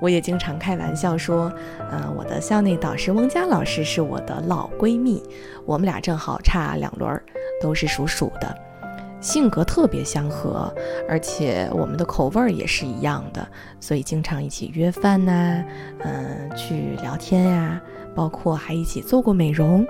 [0.00, 1.52] 我也经常开玩笑说，
[1.90, 5.20] 嗯，我的校内导师翁佳老师是我的老闺蜜，
[5.66, 7.20] 我们俩正好差两轮儿，
[7.60, 8.56] 都是属鼠的，
[9.20, 10.72] 性格特别相合，
[11.08, 13.44] 而且我们的口味儿也是一样的，
[13.80, 15.64] 所以经常一起约饭呐，
[16.04, 17.82] 嗯，去聊天呀，
[18.18, 19.86] 包括还一起做过美容，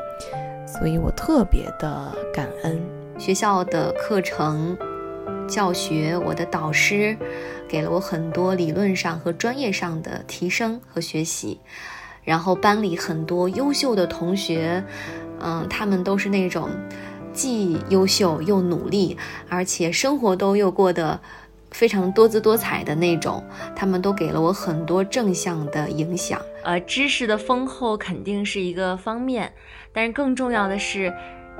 [0.66, 2.78] 所以我特别的感恩
[3.18, 4.76] 学校的课程。
[5.48, 7.16] 教学，我的导师
[7.66, 11.58] 给了我很多理论上和专业上的提升和学习，
[12.22, 14.84] 然后班里很多优秀的同学，
[15.40, 16.68] 嗯，他们都是那种
[17.32, 19.16] 既优秀又努力，
[19.48, 21.18] 而且生活都又过得
[21.70, 23.42] 非常多姿多彩的那种，
[23.74, 26.40] 他们都给了我很多正向的影响。
[26.62, 29.52] 呃，知识的丰厚肯定是一个方面，
[29.92, 31.12] 但是更重要的是。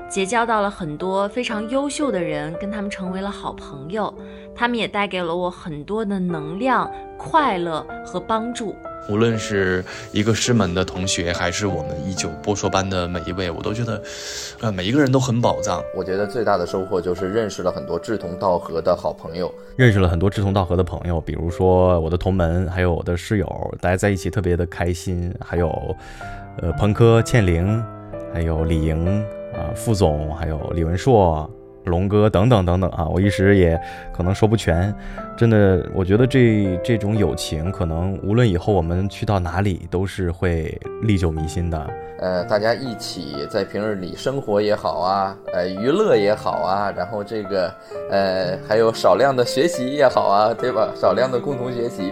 [0.09, 4.11] 结交到了很多非常优秀的人，跟他们成为了好朋友。
[4.55, 8.75] 他们也带给了我很多的能量、快乐和帮助。
[9.09, 14.01] 无论是一个师门的同学，还是我们一九播说班的每一位，我都觉得，
[14.61, 15.83] 呃，每一个人都很宝藏。
[15.95, 25.33] 我觉得最大的收获就是认识了很多志同道合的好朋友，认识了很多志同道合的朋友，比如说我的同门，还有我的室友，大家在一起特别的开心。
[25.43, 25.95] 还有，
[26.61, 27.83] 呃，彭科、倩玲，
[28.33, 29.25] 还有李莹。
[29.49, 31.49] 啊，副总，还有李文硕、
[31.85, 33.79] 龙哥等等等等啊，我一时也
[34.13, 34.93] 可能说不全。
[35.37, 41.89] 真的，我觉得这这种友情，可能无论以后我们去到哪里，都是会历久弥新的。
[42.19, 47.73] 呃，大家一起在平日里生活也好啊，呃，娱乐也好啊，然后这个
[48.11, 50.91] 呃，还有少量的学习也好啊，对吧？
[50.95, 52.11] 少量的共同学习，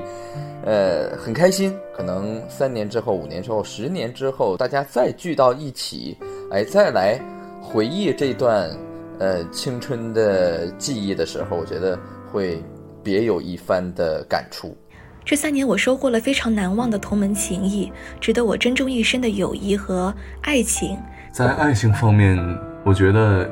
[0.63, 1.75] 呃，很开心。
[1.93, 6.17] 可能三年之后、五年之后、十年之后，大家再聚到一起，
[6.51, 7.19] 哎，再来。
[7.59, 8.71] 回忆这段，
[9.19, 11.97] 呃，青春的记忆的时候，我觉得
[12.31, 12.63] 会
[13.03, 14.77] 别有一番的感触。
[15.25, 20.97] 这三年，我收获了非常难忘的同门情谊，值得我珍重一生的友谊和爱情。
[21.31, 22.37] 在爱情方面，
[22.85, 23.49] 我觉得，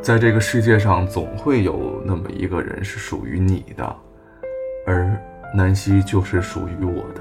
[0.00, 3.96] 在这个世界上总会有那么一个人是属于你的，
[4.86, 5.20] 而
[5.54, 7.20] 南希就是属于我的。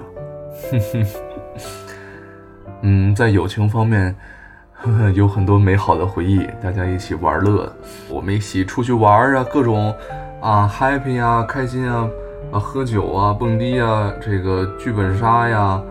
[2.83, 4.15] 嗯，在友情方面。
[5.15, 7.71] 有很多美好的回忆，大家一起玩乐，
[8.07, 9.93] 我们一起出去玩啊，各种
[10.39, 12.07] 啊 happy 啊，开心啊，
[12.51, 15.81] 啊喝酒啊，蹦迪啊，这个剧本杀呀，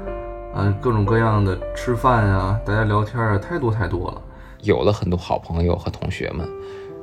[0.55, 4.23] 啊各种各样的吃饭啊，大家聊天啊，太多太多了。
[4.63, 6.49] 有了很多好朋友和同学们，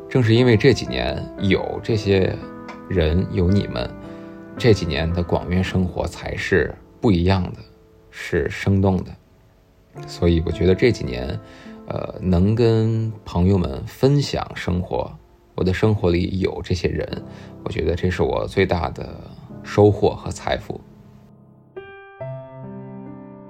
[0.10, 2.34] 正是因为这几年有这些
[2.88, 3.90] 人有你们，
[4.58, 7.60] 这几年的广院生活才是不一样的，
[8.10, 9.12] 是生动的。
[10.08, 11.38] 所以我觉得这几年。
[11.86, 15.12] 呃，能跟朋友们分享生活，
[15.56, 17.06] 我的生活里有这些人，
[17.64, 19.20] 我觉得这是我最大的
[19.64, 20.80] 收获和财富。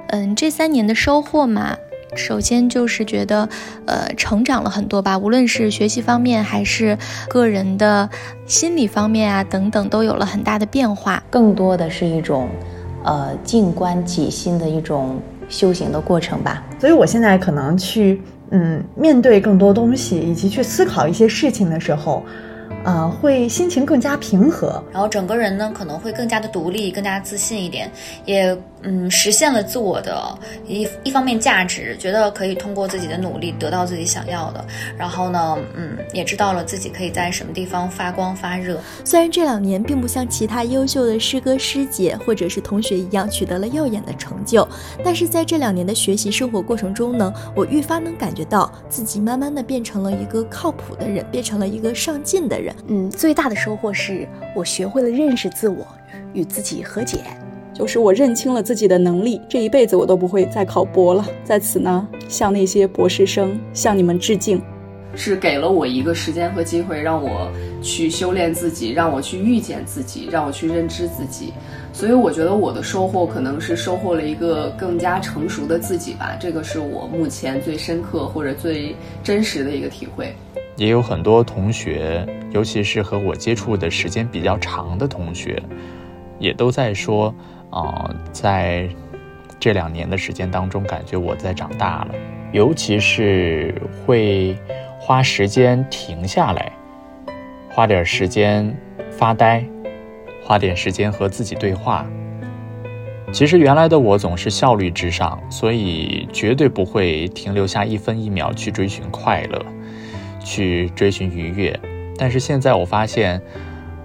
[0.08, 1.78] 嗯，这三年的收获嘛，
[2.15, 3.48] 首先就是觉得，
[3.86, 6.98] 呃，成长了很多吧，无论是学习方面，还是
[7.30, 8.10] 个人的
[8.48, 11.24] 心理方面啊，等等，都有了很大的变化。
[11.30, 12.50] 更多的是一种，
[13.04, 15.22] 呃，静观己心的一种。
[15.54, 22.24] 修行的过程吧，所以我现在可能去，嗯，面对更多东西，以及去思考一些事情的时候。
[22.84, 27.89] 啊，会心情更加平和，然后整个人呢可能会更加的独立，更加自信一点，
[28.26, 34.65] 也嗯实现了自我的一一方面价值，觉得可以通过自己的努力得到自己想要的，
[34.98, 38.78] 然后呢，嗯，也知道了自己可以在什么地方发光发热。
[39.06, 44.67] 虽然这两年并不像其他优秀的师哥师姐或者是同学一样取得了耀眼的成就，
[45.06, 52.73] 但是在这两年的学习生活过程中呢，我愈发能感觉到自己慢慢的变成了一个靠谱的人，变成了一个上进的人。
[52.88, 55.88] 嗯，最大的收获是我学会了认识自我，
[56.34, 57.20] 与自己和解。
[57.74, 61.26] 就是我认清了自己的能力，这一辈子我都不会再考博了。
[61.44, 64.62] 在此呢，向那些博士生向你们致敬。
[65.16, 67.52] 是给了我一个时间和机会，让我
[67.84, 71.54] 去修炼自己，让我去遇见自己，让我去认知自己。
[71.94, 76.36] 所以我觉得我的收获可能是收获了一个更加成熟的自己吧。
[76.40, 80.36] 这个是我目前最深刻或者最真实的一个体会。
[80.76, 85.62] 也有很多同学，尤其是和我接触的时间比较长的同学，
[86.40, 87.34] 也都在说，
[87.70, 88.90] 啊，在
[89.60, 92.16] 这两年的时间当中，感觉我在长大了，
[92.52, 94.58] 尤其是会
[95.00, 96.72] 花时间停下来，
[97.70, 98.76] 花点时间
[99.12, 99.64] 发呆，
[100.44, 102.06] 花点时间和自己对话。
[103.32, 109.65] 其实原来的我总是效率至上，所以绝对不会停留下一分一秒去追寻快乐。
[110.44, 111.79] 去追寻愉悦，
[112.17, 113.41] 但是现在我发现，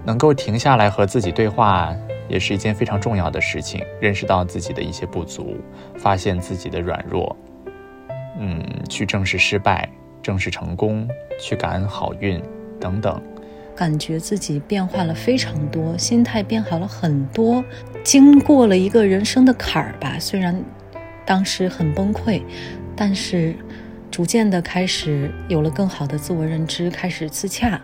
[0.05, 1.95] 能够停下来和自己对话，
[2.27, 3.83] 也是一件非常重要的事情。
[3.99, 5.57] 认识到自己的一些不足，
[5.97, 7.35] 发现自己的软弱，
[8.39, 9.89] 嗯，去正视失败，
[10.21, 11.07] 正视成功，
[11.39, 12.41] 去感恩好运，
[12.79, 13.21] 等等。
[13.75, 17.63] 感觉自己变化了非常多，心态变好了很多，
[18.03, 20.17] 经过了一个人生的坎儿吧。
[20.19, 20.61] 虽然
[21.25, 22.41] 当时很崩溃，
[22.93, 23.55] 但是
[24.11, 27.79] 逐渐的开始有了更好的自我认知，开始自洽，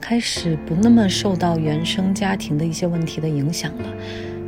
[0.00, 3.88] 开始不那么受到原生家庭的一些问题的影响了，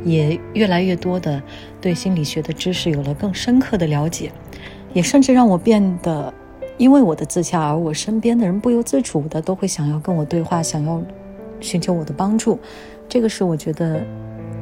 [0.05, 1.41] 也越来越多的
[1.81, 4.31] 对心理学的知识有了更深刻的了解，
[4.93, 6.33] 也甚至让我变得。
[6.75, 10.99] 因为我的自洽，而我身边的人不由自主的都会想要跟我对话，想要
[11.59, 12.59] 寻求我的帮助，
[13.07, 14.03] 这个是我觉得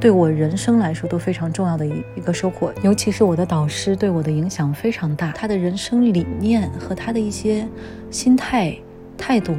[0.01, 2.73] 对我人生来说都非常重要的一一个收获。
[2.81, 7.67] 尤其是我的导师对我的影响非常大，他的人生理念和他的一些
[8.09, 8.75] 心态
[9.15, 9.55] 态度，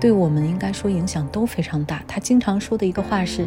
[0.00, 2.02] 对我们应该说影响都非常大。
[2.08, 3.44] 他经常说的一个话是：“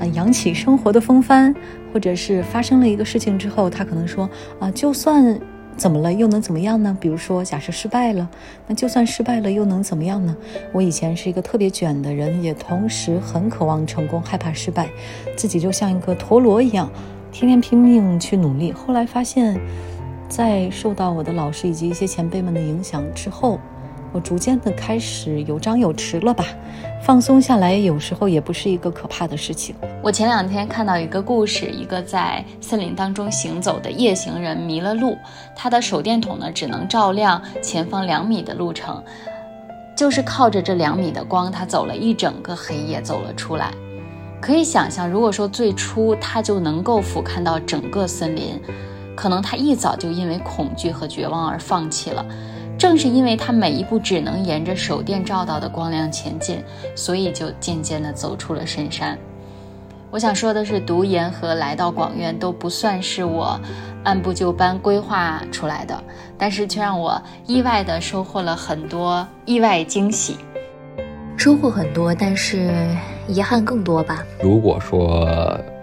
[0.00, 1.54] 啊，扬起生活的风帆，
[1.92, 4.28] 或者是发生了一个事情之后，他可能说
[4.58, 5.40] 啊，就算。”
[5.76, 6.96] 怎么了又能怎么样呢？
[7.00, 8.28] 比如说，假设失败了，
[8.66, 10.36] 那就算失败了又能怎么样呢？
[10.72, 14.88] 我以前是一个特别卷的人，也同时很渴望成功，害怕失败，
[15.36, 16.90] 自己就像一个陀螺一样，
[17.32, 18.72] 天天拼命去努力。
[18.72, 19.60] 后来发现，
[20.28, 23.58] 在受到我的老师以及一些前辈们的影响之后。
[24.14, 26.46] 我逐渐的开始有张有弛了吧，
[27.02, 29.74] 放松下来，有时候也不是一个可怕的事情。
[30.00, 35.18] 我前两天看到一个故事，一个在森林当中行走的夜行人迷了路，
[35.56, 39.02] 他的手电筒呢只能照亮前方两米的路程，
[39.96, 43.72] 就是靠着这两米的光，他走了一整个黑夜走了出来。
[44.40, 48.60] 可以想象，如果说最初他就能够俯瞰到整个森林，
[49.16, 52.24] 可能他一早就因为恐惧和绝望而放弃了。
[52.76, 56.62] 正是因为他每一步只能沿着手电照到的光亮前进，
[56.94, 59.18] 所以就渐渐地走出了深山。
[60.10, 63.58] 我想说的是，读研和来到广院都不算是我
[64.04, 66.02] 按部就班规划出来的，
[66.38, 70.36] 但是却让我意外地收获了很多意外惊喜。
[71.36, 72.72] 收获很多，但是
[73.26, 74.24] 遗憾更多吧。
[74.42, 75.28] 如果说。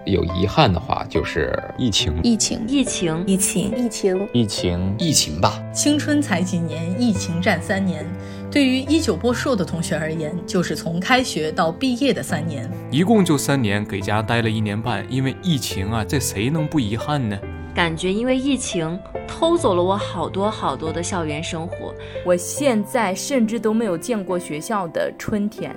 [0.05, 5.61] 有遗憾的话，就是疫情，疫情，疫情，疫情，疫情，疫情，疫情吧。
[5.73, 8.05] 青春才几年，疫情战三年。
[8.49, 12.69] 对于一九播硕的同学而言，就是从开学到毕业的三年。
[12.89, 15.05] 一共就三年，给家待了一年半。
[15.09, 17.37] 因为疫情啊，这谁能不遗憾呢？
[17.73, 21.93] 感觉因为疫情偷走了我好多好多的校园生活。
[22.25, 25.73] 我现在甚至都没有见过学校的春天。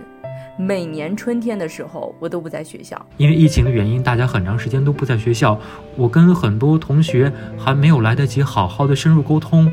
[0.57, 5.59] 每年春天的时候，我都不在学校，因为疫情的原因，大家很长时间都不在学校。
[5.97, 9.69] 我跟很多同学还没有来得及好好的深入沟通，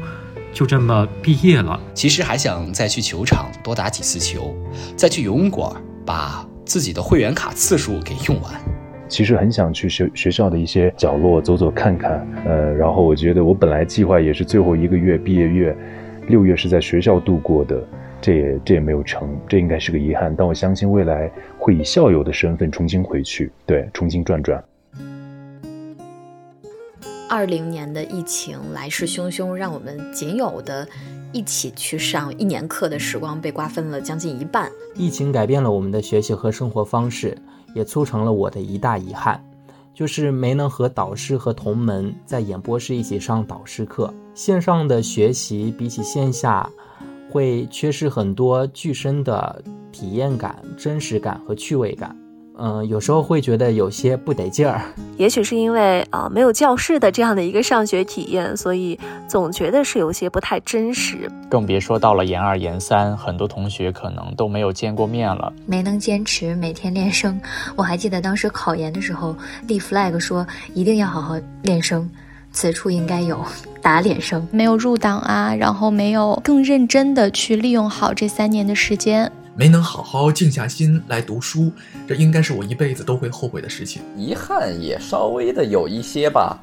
[0.51, 1.79] 就这么毕业了。
[1.93, 4.55] 其实还想再去球场多打几次球，
[4.95, 5.71] 再去游泳馆
[6.03, 8.51] 把自己的会员卡次数给用完。
[9.07, 15.77] 其实很想去学学校的一些角落走走看看，呃，然后我觉得我本来计划也是最后一个月毕业月，
[16.27, 17.87] 六月是在学校度过的。
[18.21, 20.33] 这也这也没有成，这应该是个遗憾。
[20.35, 24.63] 但我相信未来会以校友的身份重新回去，对，重新转转。
[27.27, 30.87] 二零年的疫情来势汹汹，让我们仅有的
[31.31, 34.69] 一起去上一年课的时光被瓜分了将近一半。
[34.95, 37.37] 疫情改变了我们的学习和生活方式，
[37.73, 39.41] 也促成了我的一大遗憾，
[39.93, 44.13] 就是没能和导师和同门在演播室一起上导师课。
[44.35, 46.69] 线上的学习比起线下。
[47.31, 52.13] 会缺失很多具身的体验感、真实感和趣味感，
[52.57, 54.81] 嗯，有时候会觉得有些不得劲儿。
[55.17, 61.31] 也许是因为啊没有教室的这样的一个上学体验，所以总觉得是有些不太真实。
[61.49, 67.39] 更别说到了研二、研三，很多同学可能都没有见过面了，没能坚持每天练声。
[67.75, 69.35] 我还记得当时考研的时候
[69.67, 72.09] 立 flag 说一定要好好练声。
[72.53, 73.43] 此处应该有
[73.81, 81.71] 打脸声，没有入党啊，然后没有更认真的去利用好这三年的时间，没能好好静下心来读书，
[82.07, 84.01] 这应该是我一辈子都会后悔的事情。
[84.17, 86.59] 遗憾也稍微的有一些吧，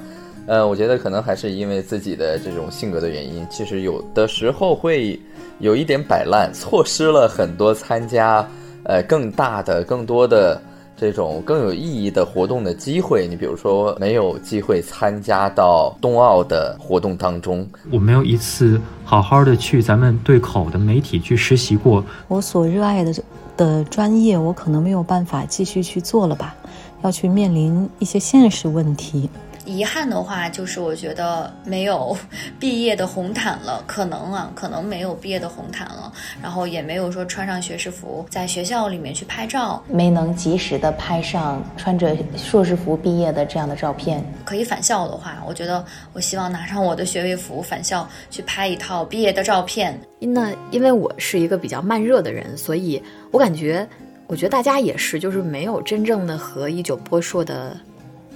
[0.47, 5.19] 呃，我觉得可能还是因为自己的这种性格的原因，其实有的时候会
[5.59, 8.47] 有一点摆烂，错失了很多参加
[8.83, 10.61] 呃更大的、更多的。
[10.99, 22.03] 这种更有意义的活动的机会，你比如说没有机会参加到冬奥的活动当中，我没有一次好好的去咱们对口的媒体去实习过。
[22.27, 23.13] 我所热爱的
[23.55, 26.53] 的专业，我可能没有办法继续去做了吧，
[27.01, 29.29] 要去面临一些现实问题。
[29.69, 32.17] 遗憾的话，就是我觉得没有
[32.59, 36.11] 毕业的红毯了，可能啊，可能没有毕业的红毯了，
[36.41, 44.23] 然后也没有说穿上学士服在学校里面去拍照，没能及时的拍上穿着硕士服毕业的这样的照片。
[44.43, 49.99] 可以返校的话，我觉得我希望拿上我的学位服返校去拍一套毕业的照片。
[50.19, 53.01] 那因为我是一个比较慢热的人，所以
[53.31, 53.87] 我感觉，
[54.25, 57.77] 我觉得大家也是，就是没有真正的和一九波硕的。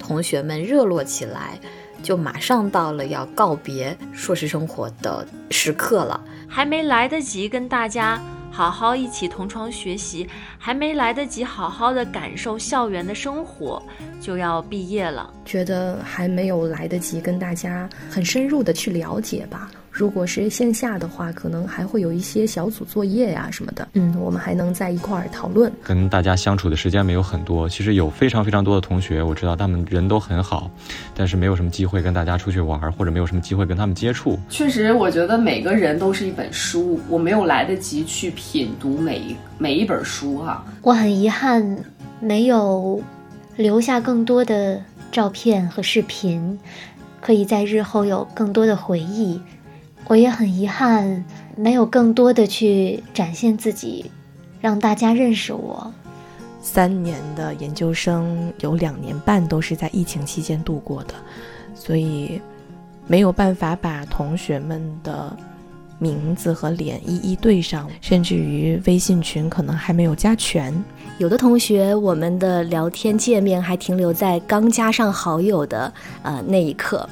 [0.06, 1.58] 同学们热络起来，
[2.02, 6.20] 就马上到了要告别硕士生活的时刻了。
[6.46, 10.28] 还没来得及跟大家好好一起同窗学习，
[10.58, 13.82] 还没来得及好好的感受校园的生活，
[14.20, 15.32] 就要毕业了。
[15.46, 19.70] 觉得还没有来得及跟大家很深入的去了解吧。
[19.96, 23.86] 如果是线下的话，可能还会有一些小组作业呀什么的。
[23.92, 25.72] 嗯，我们还能在一块儿讨论。
[25.84, 30.68] 跟大家相处的时间没有很多，其实有非常非常多的同学，我知道他们人都很好，
[31.14, 34.36] 但是没有什么机会跟大家出去玩，或者没有什么机会跟他们接触。
[34.50, 40.64] 确实，我觉得每个人都是一本书，我没有来得及去品读每一每一本书哈。
[40.82, 41.78] 我很遗憾，
[42.18, 43.00] 没有
[43.54, 44.82] 留下更多的
[45.12, 46.58] 照片和视频，
[47.20, 49.40] 可以在日后有更多的回忆。
[50.06, 51.24] 我也很遗憾，
[51.56, 54.10] 没有更多的去展现自己，
[54.60, 55.92] 让大家认识我。
[56.60, 61.14] 三年的研究生有两年半都是在疫情期间度过的，
[61.74, 62.40] 所以
[63.06, 65.34] 没有办法把同学们的
[65.98, 70.72] 名字和脸一一对上，甚至于微信群可能还没有加全。
[71.18, 75.92] 有的同学，我们的聊天界面还停留在刚加上好友的
[76.22, 77.08] 呃那一刻。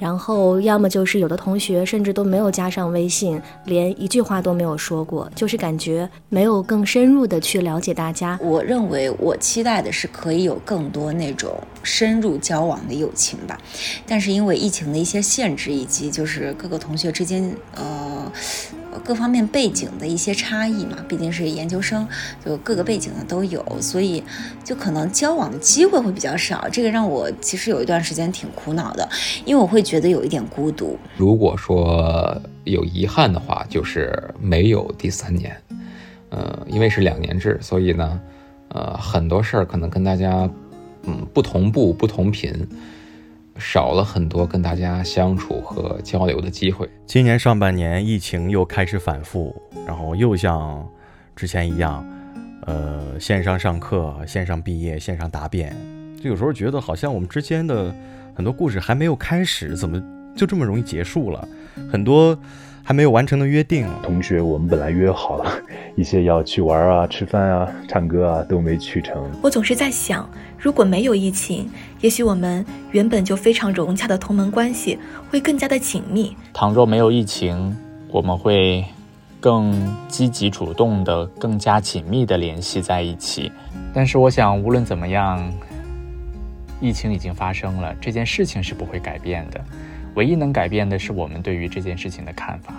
[0.00, 8.38] 然后，要么就是有的同学甚至都没有加上微信，连一句话都没有说过，就是感觉没有更深入的去了解大家。
[8.42, 13.58] 我认为，我期待的是可以有更多那种深入交往的友情吧，
[14.06, 18.32] 但是因为疫情的一些限制，以及就是各个同学之间，呃。
[19.04, 22.06] 各方面背景的一些差异嘛，毕竟是研究生，
[22.44, 24.22] 就各个背景的都有，所以
[24.64, 26.68] 就可能交往的机会会比较少。
[26.70, 29.08] 这个让我其实有一段时间挺苦恼的，
[29.44, 30.98] 因为我会觉得有一点孤独。
[31.16, 35.56] 如果说有遗憾的话，就是没有第三年。
[36.30, 38.20] 呃，因为是两年制，所以呢，
[38.68, 40.48] 呃，很多事儿可能跟大家，
[41.02, 42.52] 嗯，不同步、不同频。
[43.60, 46.88] 少了很多跟大家相处和交流的机会。
[47.06, 49.54] 今年上半年疫情又开始反复，
[49.86, 50.84] 然后又像
[51.36, 52.04] 之前一样，
[52.66, 55.76] 呃，线上上课、线上毕业、线上答辩，
[56.20, 57.94] 就有时候觉得好像我们之间的
[58.34, 60.02] 很多故事还没有开始，怎么
[60.34, 61.46] 就这么容易结束了？
[61.92, 62.36] 很多。
[62.82, 65.52] 还没有完成的约定，同学，我们本来约好了
[65.94, 69.30] 一些要去玩啊、吃饭啊、唱歌啊，都没去成。
[69.42, 74.98] 我总是在想，如果没有疫情，也许我们原本就非常融洽的同门关系
[75.30, 76.34] 会更加的紧密。
[76.52, 77.76] 倘若没有疫情，
[78.08, 78.82] 我们会
[79.38, 79.74] 更
[80.08, 83.52] 积极主动的、更加紧密的联系在一起。
[83.92, 85.52] 但是，我想，无论怎么样，
[86.80, 89.60] 疫情已经发生了，这件事情是不会改变的。
[90.14, 92.74] 唯一能改变的是我们对于这件事情的看法。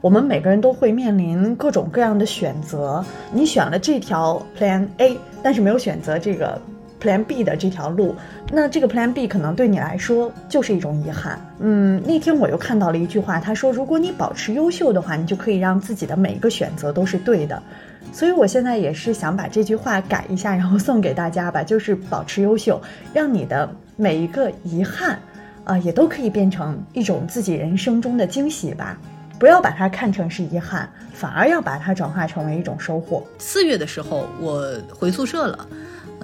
[0.00, 3.02] 我们每个人都会面临各种各样的选择。
[3.32, 6.60] 你选了这条 Plan A，但是没有选择这个
[7.04, 8.16] Plan B 的这条路，
[8.50, 11.38] 那这个 Plan B 可能对你来说就是一种遗憾。
[11.58, 17.62] 嗯，那天我又看到了一句话，他说：“如果你保持优秀的话，你就可以让自己的每一个选择都是对的。”
[18.10, 22.80] 所以我现在也是想把这句话改一下，然后送给大家吧，就是保持优秀，
[23.12, 25.18] 让你的每一个遗憾。
[25.64, 28.98] 啊，也都可以变成一种自己人生中的惊喜吧，
[29.38, 33.24] 不要把它看成是遗憾，反而要把它转化成为一种收获。
[33.38, 34.62] 四月的时候，我
[34.94, 35.66] 回宿舍了，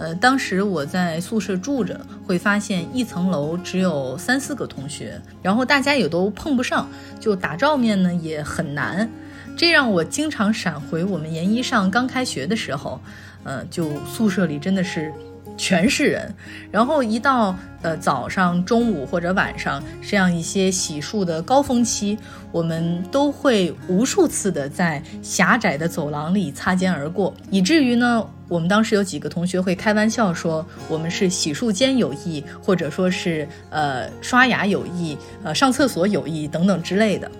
[0.00, 6.88] 呃，当时我在宿舍住着，会发现一层楼只有三四个同学，然后大家也都碰不上，
[7.20, 9.10] 就打照面呢也很难，
[9.58, 12.98] 这让我经常闪回我们研一上刚开学的时候，
[13.44, 15.12] 呃，就宿舍里真的是。
[15.60, 16.34] 全是人，
[16.72, 22.18] 然后一到呃早上、中午或者晚上这样一些洗漱的高峰期，
[22.50, 37.30] 我们都会无数次的在狭窄的走廊里擦肩而过，以至于呢，我们当时有几个同学会开玩笑说我们是洗漱间友谊，或者说是呃刷牙友谊、呃上厕所有谊等等之类的。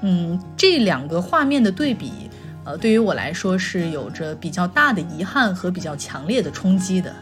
[0.00, 2.10] 嗯，这两个画面的对比，
[2.64, 7.14] 呃，对于我来说是有着比较大的遗憾和比较强烈的冲击的。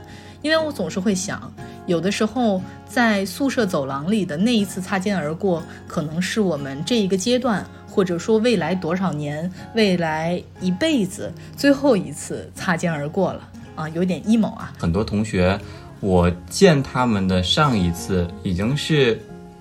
[0.42, 1.52] 因为我总是会想，
[1.86, 14.72] 有的时候在宿舍走廊里的那一次擦肩而过，可能是我们这一个阶段，或者说未来多少年、未来一辈子最后一次擦肩而过了啊，有点 emo 啊。
[14.78, 15.58] 很多同学，
[16.00, 19.20] 我见他们的上一次已经是，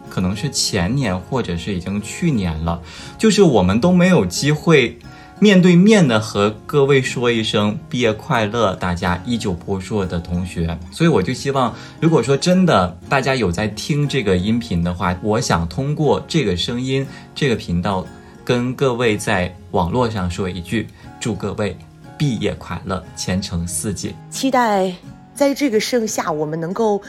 [0.09, 2.80] 可能是前年或者是已经去年了，
[3.17, 4.99] 就是我们都没有机会
[5.40, 10.76] 面对面的和各位说一声毕业快乐，大家依旧博硕的同学。
[10.92, 18.04] 所以我就希望，如果说真的大家有在听这个音频的话，我想通过这个声音这个频道，
[18.44, 20.88] 跟各位在网络上说一句，
[21.20, 21.78] 祝各位
[22.18, 24.92] 毕业快乐，前程似锦，期待。
[25.36, 27.00] 在这个盛夏，我们能够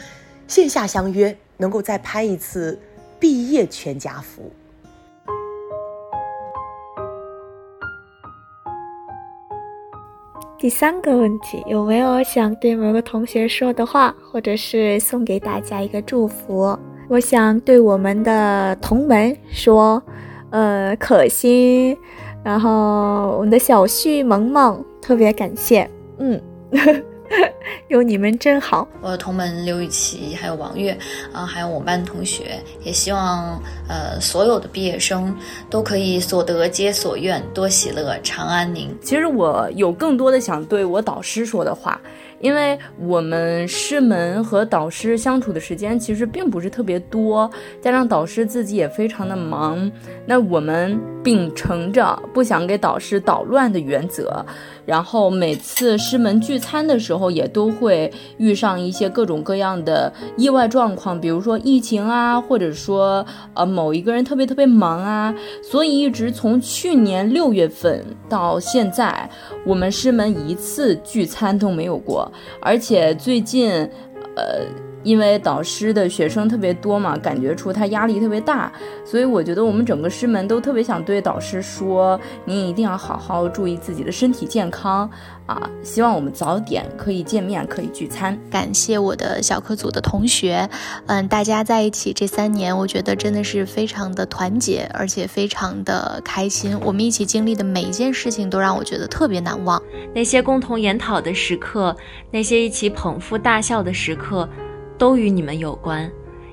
[0.47, 2.79] 线下相约，能够再拍一次
[3.19, 4.53] 毕业全家福。
[10.59, 16.77] 第三个问题，有没有想对某个同学说的话，或者是送给大家一个祝福？
[17.07, 20.03] 我想对我们的同门说，
[20.49, 21.97] 呃，可心，
[22.43, 26.39] 然后我们的小旭、萌萌，特别感谢，嗯。
[27.87, 28.87] 有你们真好！
[29.01, 30.97] 我的同门刘雨琪，还有王悦，
[31.31, 35.35] 啊，还有我们班同学，也希望呃所有的毕业生
[35.69, 38.95] 都可以所得皆所愿，多喜乐，长安宁。
[39.01, 41.99] 其实我有更多的想对我导师说的话。
[42.41, 47.51] 因为我们师门和导师相处的时间其实并不是特别多，
[47.81, 49.91] 加上导师自己也非常的忙，
[50.25, 54.45] 那我们秉承着不想给导师捣乱的原则，
[54.89, 63.23] 然后每次师门聚餐的时候也都会遇上一些各种各样的意外状况，比如说疫情啊，或者说
[63.53, 65.31] 呃某一个人特别特别忙啊，
[65.61, 69.29] 所以一直从去年六月份到现在，
[69.63, 72.31] 我们师门一次聚餐都没有过。
[72.59, 73.69] 而且最近，
[74.35, 74.65] 呃，
[75.03, 78.71] 因为导师的学生特别多嘛，感觉出他压力特别大，
[79.05, 85.09] 所以我觉得我们整个师门都特别想对导师说，您一定要好好注意自己的身体健康。
[85.45, 88.37] 啊，希望我们早点可以见面，可以聚餐。
[88.51, 90.69] 感谢我的小课组的同学，
[91.07, 96.79] 嗯，大家在一起这三年，我觉得真的是非常的团结，而且非常的开心。
[96.81, 99.81] 我们一起经历的每一件事情，都让我觉得特别难忘。
[100.13, 101.97] 那些共同研讨的时刻，
[102.29, 104.47] 那些一起捧腹大笑的时刻，
[104.99, 106.07] 都与你们有关。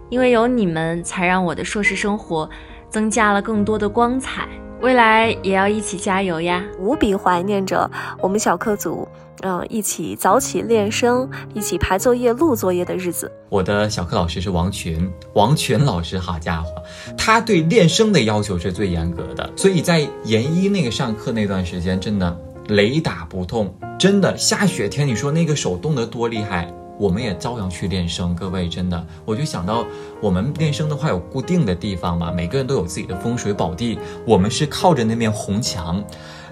[0.09, 2.49] 因为有你们，才让我的硕士生活
[2.89, 4.49] 增加了更多的光彩。
[4.81, 6.63] 未来也要一起加油呀！
[6.79, 7.91] 无比怀念着
[8.21, 9.09] 我们小课组，
[9.41, 13.33] 嗯，一起早起练声，一起排作业、录作业的日子。
[13.49, 16.71] 我的小课老师是王群，王群老师，好家伙，
[17.17, 22.39] 他对练声的要求是最严格的，所以在研一那个上课那段时间，真的
[22.69, 26.73] 雷打不动，真的下雪天，你说那个手冻得多厉害。
[26.99, 29.85] 我们也照样去练声，各位真的，我就想到
[30.21, 33.99] 我们练声的话有固定的地方嘛，每个人都有自己的风水宝地。
[34.27, 36.03] 我们是靠着那面红墙，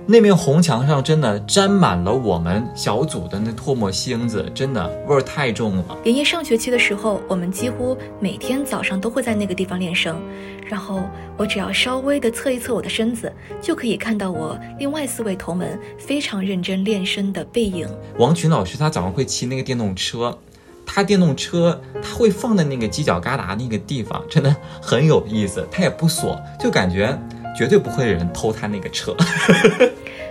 [0.06, 5.96] 那面红墙上真的沾满了我们小组的那唾沫星子，真的味儿太重了。
[6.04, 10.20] 连夜上学期的时候，我们几乎每天早上都会在那个地方练声，
[10.66, 11.00] 然后
[11.38, 13.32] 我只要稍微的侧一侧我的身子，
[13.62, 17.88] 就可以看到我另外四位同门非常认真练声的背影。
[18.18, 20.38] 王群老师他早上会骑那个电动车。
[20.86, 25.66] 他电动车他会放在那个犄角旮旯那个地方，真的很有意思。
[25.70, 27.18] 他也不锁，就感觉
[27.54, 29.14] 绝对不会有人偷他那个车。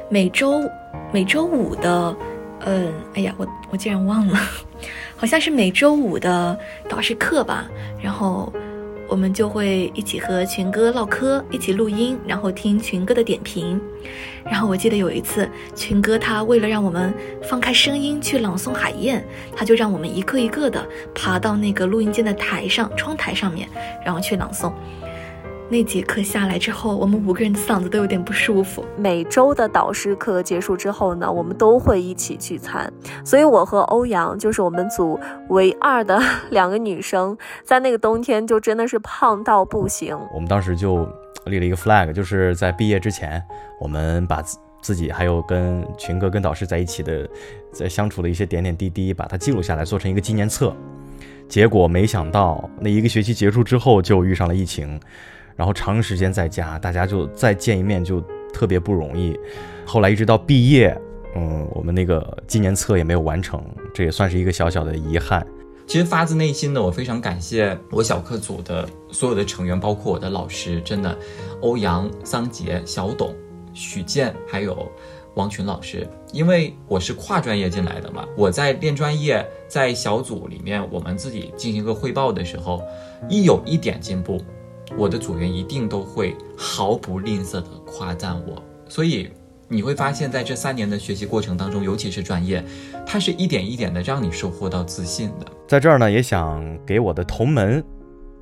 [0.09, 0.61] 每周
[1.11, 2.15] 每周五的，
[2.65, 4.37] 嗯，哎呀，我我竟然忘了，
[5.15, 6.57] 好像是每周五的
[6.89, 7.67] 导师课吧，
[8.01, 8.51] 然后。
[9.09, 13.79] 我们就会一起和群哥唠嗑，一起录音，然后听群哥的点评。
[14.43, 17.13] 然后我记得有一次，群哥他为了让我们
[17.43, 19.23] 放开声音去朗诵海燕，
[19.55, 23.69] 他就让我们一个一个的爬到那个录音间的台上、窗台上面，
[24.03, 24.71] 然后去朗诵。
[25.73, 28.85] 那节课下来之后，我们五个人的嗓子都有点不舒服。
[28.95, 32.93] 每周的导师课结束之后呢，我们都会一起聚餐。
[33.25, 35.19] 所以我和欧阳就是我们组
[35.49, 36.21] 唯二的
[36.51, 40.15] 两个女生，在那个冬天就真的是胖到不行。
[40.31, 41.09] 我们当时就
[41.45, 43.43] 立了一个 flag，就是在毕业之前，
[43.81, 44.43] 我们把
[44.79, 47.27] 自己还有跟群哥、跟导师在一起的，
[47.71, 50.71] 在相处的一些点点滴滴，把它记录下来，做成一个纪念册。
[51.49, 54.99] 结果没想到，那一个学期结束之后，就遇上了疫情。
[55.55, 58.21] 然后长时间在家，大家就再见一面就
[58.53, 59.37] 特别不容易。
[59.85, 60.97] 后来一直到毕业，
[61.35, 65.45] 嗯，我们那个纪念册也没有完成，这也算是一个小小的遗憾。
[65.85, 71.17] 其实发自内心的，我非常感谢我小课组的所有的成员，包括我的老师，真的，
[71.61, 73.35] 欧阳、桑杰、小董、
[73.73, 74.89] 许健，还有
[75.35, 82.81] 王群老师，因为我是跨专业进来的嘛，我在练专业，在小组里面，我们自己进行一个汇报的时候，
[83.27, 84.41] 一有一点进步。
[84.97, 89.29] 我的组员一定都会毫不吝啬的夸赞我，所以
[89.67, 92.63] 你会发现在这三年的学习过程当中，尤其是专业，
[93.05, 95.47] 它是一点一点的让你收获到自信的。
[95.67, 97.83] 在这儿呢，也想给我的同门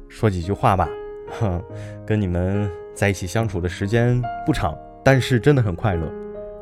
[0.09, 0.89] 说几句话吧。
[1.39, 1.61] 哼，
[2.05, 4.75] 跟你们在一起相处的时间不长，
[5.05, 6.11] 但是真的很快乐，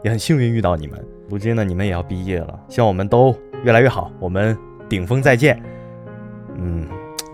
[0.04, 1.04] 也很幸运遇到你们。
[1.28, 4.56] 如今呢，你们也要毕业了，希望我们都越来越好，我们
[4.88, 5.60] 顶峰再见。
[6.58, 6.88] 嗯，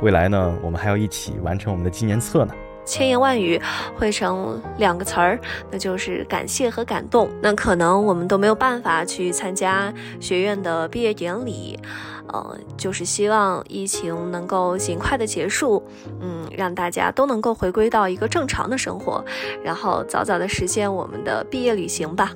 [0.06, 2.54] 未来呢，我们还要一起完成我们的纪念册呢。
[2.86, 3.60] 千言万语
[3.96, 5.40] 汇成两个词儿，
[5.72, 7.28] 那就是感谢和感动。
[7.42, 11.80] 那可能我们都没有办法去参加学院的毕业典礼，
[12.28, 15.84] 呃，就是希望疫情能够尽快的结束，
[16.22, 19.26] 嗯，让大家都能够回归到一个正常的生活，
[19.64, 22.32] 然后早早的实现我们的毕业旅行吧。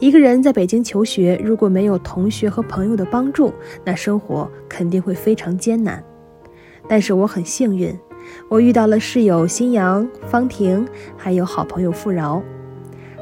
[0.00, 6.02] 一个人在北京求学，如果没有同学和朋友的帮助，那生活肯定会非常艰难。
[6.90, 7.96] 但是我很幸运。
[8.48, 10.84] 我遇到了室友新阳、方婷，
[11.16, 12.42] 还有好朋友富饶，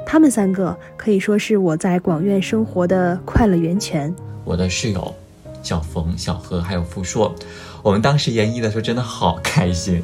[0.07, 4.15] 他们三个可以说是我在广院生活的快乐源泉。
[4.43, 5.15] 我的室友
[5.63, 7.35] 小冯、小何还有富硕，
[7.83, 10.03] 我们当时研一的时候真的好开心。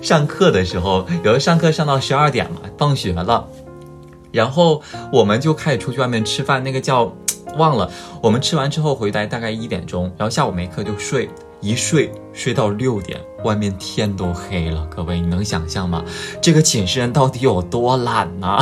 [0.00, 3.48] 上课的时候，有的上课上到十二点嘛，放学了，
[4.30, 4.80] 然后
[5.12, 7.12] 我们就开始出去外面吃饭，那个叫
[7.58, 7.90] 忘了。
[8.22, 11.28] 我们吃完之后回来大概一点钟，然后下午没课就睡。
[11.62, 14.84] 一睡睡到六点，外面天都黑了。
[14.90, 16.04] 各位，你能想象吗？
[16.40, 18.58] 这个寝室人到底有多懒呢？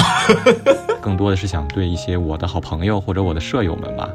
[1.01, 4.07] 更多的是想对一些我的好朋友或者我的舍友们吧，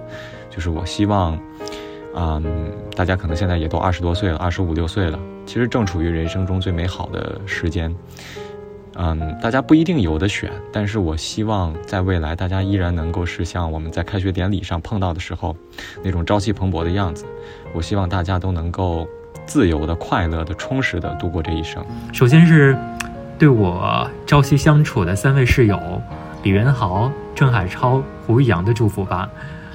[0.52, 1.36] 就是我希望，
[2.16, 7.94] 嗯，大家可能现在也都二十多岁了，二十五六岁了，其实正处于人生中最美好的时间。
[8.98, 15.58] 嗯，大家不一定有的选，但是我希望在未来，大家依然能够是像我们在开学典礼上碰到的时候，
[16.04, 17.26] 那种朝气蓬勃的样子。
[17.76, 19.06] 我希望大家都能够
[19.46, 21.86] 自由的、快乐的、充实的度过这一生。
[22.14, 22.76] 首先是
[23.38, 25.78] 对我朝夕相处的三位室友
[26.44, 29.30] 李元豪、郑海超、胡玉阳的祝福吧。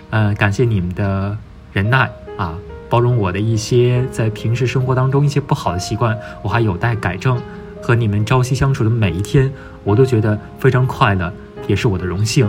[0.09, 1.37] 呃，感谢你们的
[1.75, 7.39] 忍耐啊，包容我的一些在平时生活当中一些不好的习惯，我还有待改正。
[7.83, 9.51] 和你们朝夕相处的每一天，
[9.85, 11.33] 我都觉得非常快乐，
[11.67, 12.49] 也是我的荣幸。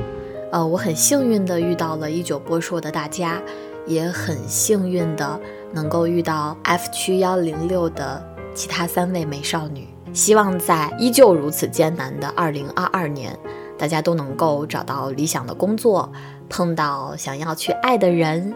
[0.51, 3.41] 呃，我很幸运的遇到了一九播硕的大家，
[3.85, 5.39] 也很幸运的
[5.73, 8.23] 能够遇到 F 区幺零六的
[8.53, 9.87] 其他三位美少女。
[10.13, 13.37] 希望在依旧如此艰难的二零二二年，
[13.77, 16.11] 大家都能够找到理想的工作，
[16.49, 18.53] 碰到想要去爱的人，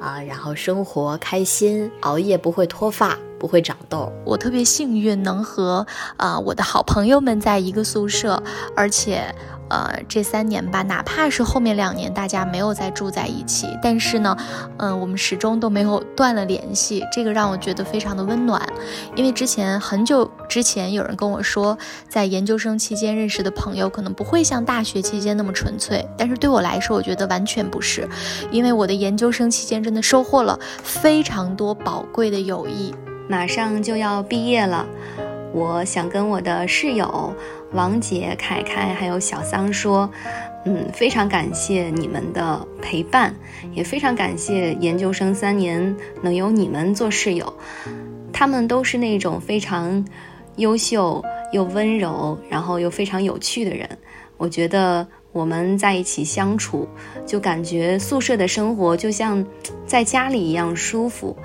[0.00, 3.18] 啊，然后生活开心，熬夜不会脱发。
[3.40, 4.12] 不会长痘。
[4.24, 5.84] 我特别幸运能和
[6.16, 8.40] 啊我的好朋友们在一个宿舍，
[8.76, 9.34] 而且。
[9.72, 14.36] 呃，这三年吧，哪怕是后面两年大家没有再住在一起，但是呢，
[14.76, 18.62] 嗯，我们始终都没有断了联系，这个让我觉得非常的温暖。
[19.16, 28.06] 因为之前很久之前有人跟我说，在研究生期间认识的朋友可能不会像大学期间那么纯粹，但是对我来说，我觉得完全不是，
[28.50, 32.94] 因为我的研究生期间真的收获了非常多宝贵的友谊。
[33.26, 34.84] 马上就要毕业了，
[35.54, 37.34] 我想跟我的室友。
[37.72, 40.10] 王姐、凯凯还有小桑说
[40.66, 43.34] ：“嗯，非常感谢你们的陪伴，
[43.72, 47.52] 也非常感谢研究生三年能有你们做室友。
[48.32, 50.04] 他们都是那种非常
[50.56, 53.88] 优秀又温柔，然后又非常有趣的人。
[54.36, 56.86] 我觉得我们在一起相处，
[57.26, 59.44] 就感觉宿舍的生活就像
[59.86, 61.36] 在家里一样舒服。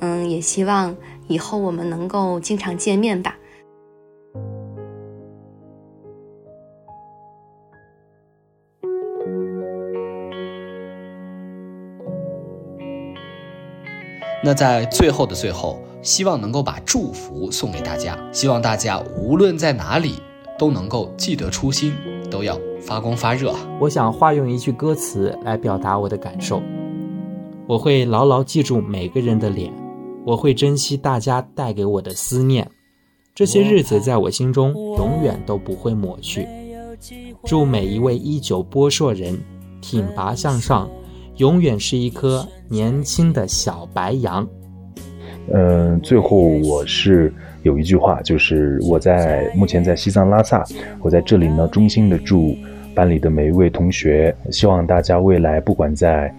[0.00, 0.96] 嗯，也希望
[1.28, 3.36] 以后我们能够经常见面吧。”
[14.44, 20.16] 那在最后的最后，希望能够把祝福送给大家，希望大家无论在哪里
[20.58, 21.92] 都能够记得初心，
[22.28, 23.54] 都要发光发热。
[23.78, 26.60] 我想化用一句歌词来表达我的感受：
[27.68, 29.72] 我会牢牢记住每个人的脸，
[30.26, 32.68] 我会珍惜大家带给我的思念，
[33.36, 36.48] 这些日子在我心中永远都不会抹去。
[37.44, 39.40] 祝每一位一九波硕人
[39.80, 40.90] 挺拔向上。
[41.36, 44.46] 永远是一颗年轻的小白杨。
[45.52, 50.64] 嗯，最后我是有一句话，就是我在目前在西藏拉萨，
[51.00, 52.56] 我在这里呢，衷心的祝
[52.94, 56.32] 班里的每一位同学，希望大家未来不管在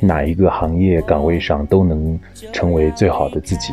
[0.00, 2.18] 哪一个行业岗位上，都能
[2.52, 3.72] 成为最好的自己。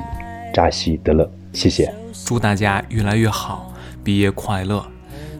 [0.54, 1.92] 扎西德勒，谢谢。
[2.26, 4.93] 祝大家越来越好，毕业快乐。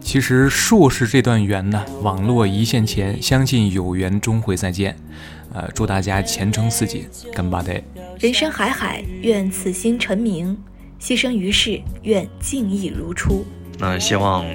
[0.04, 4.96] 其实硕士这段缘呢，网络一线前，相信有缘终会再见。
[5.54, 7.84] 呃，祝大家前程似锦，干巴得。
[8.20, 10.56] 人生海海，愿此心成名；
[11.00, 13.46] 牺牲于世，愿敬意如初。
[13.80, 14.46] 那希望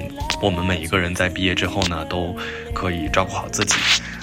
[0.41, 2.35] 我们每一个人在毕业之后呢，都
[2.73, 3.75] 可以照顾好自己，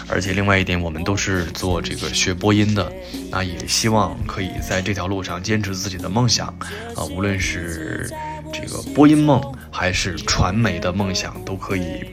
[0.08, 2.90] 而且另外一点，我们都是做这个学播音的，
[3.30, 6.46] 那也希望可以在这条路上坚持自己的梦想，
[6.94, 8.10] 啊，无论是
[8.52, 9.40] 这个播音梦
[9.70, 12.04] 还是传媒的梦想，都可以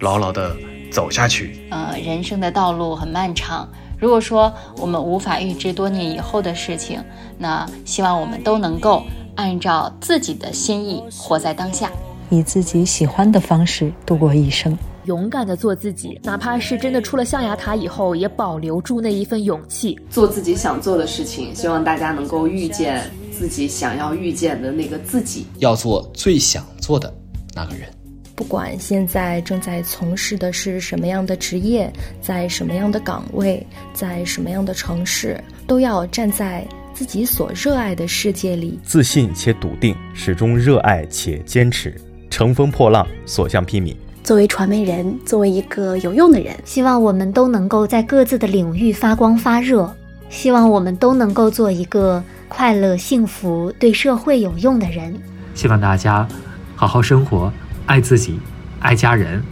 [0.00, 0.56] 牢牢的
[0.90, 1.66] 走下去。
[1.70, 3.68] 呃，人生的道路很漫长。
[3.98, 7.00] 如果说我们无法预知多年以后的事情，
[7.38, 9.04] 那希望我们都能够
[9.36, 11.88] 按照自己的心意活在当下，
[12.28, 21.54] 以自己喜欢的方式度过一生，勇敢的做自己，哪怕是真的出了象牙塔以后，也保留住那一份勇气，做自己想做的事情。
[21.54, 27.12] 希望大家能够遇见自己想要遇见的那个自己，要做最想做的
[27.54, 27.88] 那个人。
[28.34, 33.64] 不管现在正在从事的是什么样的职业，在什么样的岗位，
[33.94, 41.94] 在什么样的城市，都要站在自己所热爱的世界里，自信且笃定，始终热爱且坚持，
[42.30, 43.94] 乘风破浪，所向披靡。
[44.24, 49.94] 作为传媒人，作为一个有用的人，希望我们都能够在各自的领域发光发热，
[50.32, 55.14] 希望我们都能够做一个快乐、幸福、对社会有用的人。
[55.54, 56.26] 希望大家
[56.74, 57.52] 好好生活。
[57.84, 58.40] 爱自己，
[58.80, 59.42] 爱家人，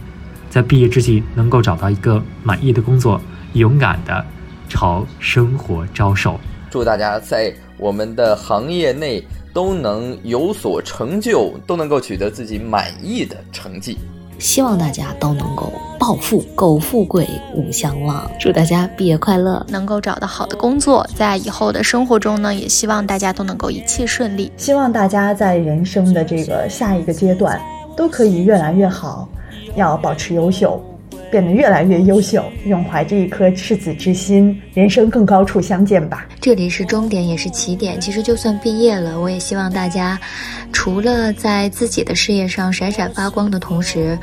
[0.49, 3.21] 在毕业之际能够找到一个满意的工作，
[3.53, 4.25] 勇敢的
[4.67, 6.39] 朝生活招手。
[6.71, 9.23] 祝大家在我们的行业内
[9.53, 13.99] 都能有所成就，都能够取得自己满意的成绩。
[14.41, 18.29] 希望大家都能够暴富，苟富贵勿相忘。
[18.39, 24.51] 祝大家毕业快乐，能够找到好的工作，在以后的生活中呢，也希望大家都能够一切顺利。
[24.57, 27.61] 希望大家在人生的这个下一个阶段。
[27.93, 29.27] 都可以越来越好，
[29.75, 30.81] 要保持优秀，
[31.31, 36.27] 变得越来越优秀，永怀着一颗赤子之心，人生更高处相见吧。
[36.41, 37.99] 这里是终点，也是起点。
[37.99, 40.19] 其实就算毕业了，我也希望大家，
[40.73, 44.19] 除了在自己的事业上闪闪发光的同时，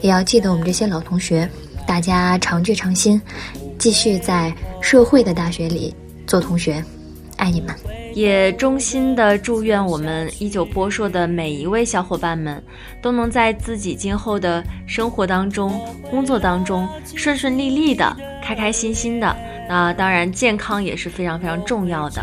[0.00, 1.48] 也要记得我们这些老同学，
[1.86, 3.20] 大家常聚常新，
[3.78, 5.94] 继续在社会的大学里
[6.26, 6.82] 做同学，
[7.36, 7.74] 爱你们。
[8.18, 12.60] 也衷心的祝愿我们一九播硕的每一位小伙伴们，
[13.00, 19.36] 都能在自己今后的生活当中、工作当中顺顺利利的、开开心心的。
[19.68, 22.20] 那当然，健康也是非常非常重要的。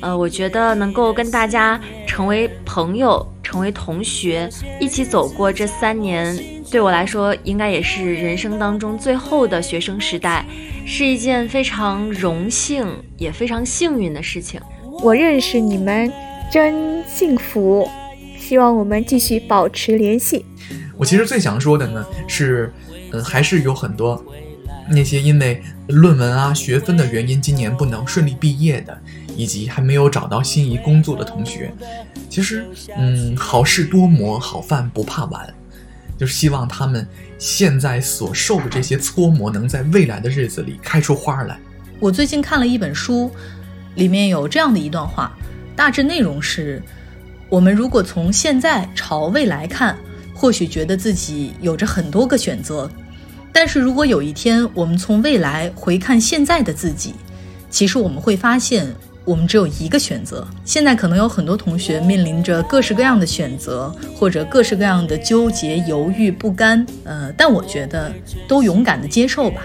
[0.00, 4.48] 呃，我觉得能够跟大家成为朋友、成为同学，
[4.78, 6.38] 一起走过这三年，
[6.70, 10.46] 对我来说，应该也是人生当中最后的学生时代，
[10.86, 12.86] 是一件非常荣幸
[13.18, 14.60] 也非常幸运的事情。
[15.02, 16.10] 我认识你们，
[16.50, 17.88] 真幸福。
[18.38, 20.44] 希望我们继续保持联系。
[20.96, 22.72] 我其实最想说的呢，是，
[23.12, 24.24] 呃，还是有很多
[24.88, 28.98] 那些因为论文啊、学分的原因，今年不能顺利毕业的，
[29.36, 31.72] 以及还没有找到心仪工作的同学。
[32.30, 32.66] 其实，
[32.96, 35.52] 嗯，好事多磨，好饭不怕晚，
[36.16, 37.06] 就是希望他们
[37.38, 41.58] 现在所受的这些搓磨，能在未来的日子里开出花来。
[41.98, 43.30] 我最近看了一本书。
[43.96, 45.36] 里面有这样的一段话，
[45.74, 46.82] 大致内容是：
[47.48, 49.96] 我们如果从现在朝未来看，
[50.34, 52.88] 或许觉得自己有着很多个选择；
[53.52, 57.14] 但是如果有一天我们从未来回看现在的自己，
[57.70, 58.86] 其实我们会发现，
[59.24, 60.46] 我们只有一个选择。
[60.64, 66.86] 现在可能有很多同学面临着各式各样的选择，或者各式各样的纠结、犹豫、不甘。
[67.04, 68.12] 呃，但我觉得
[68.46, 69.62] 都勇敢的接受吧，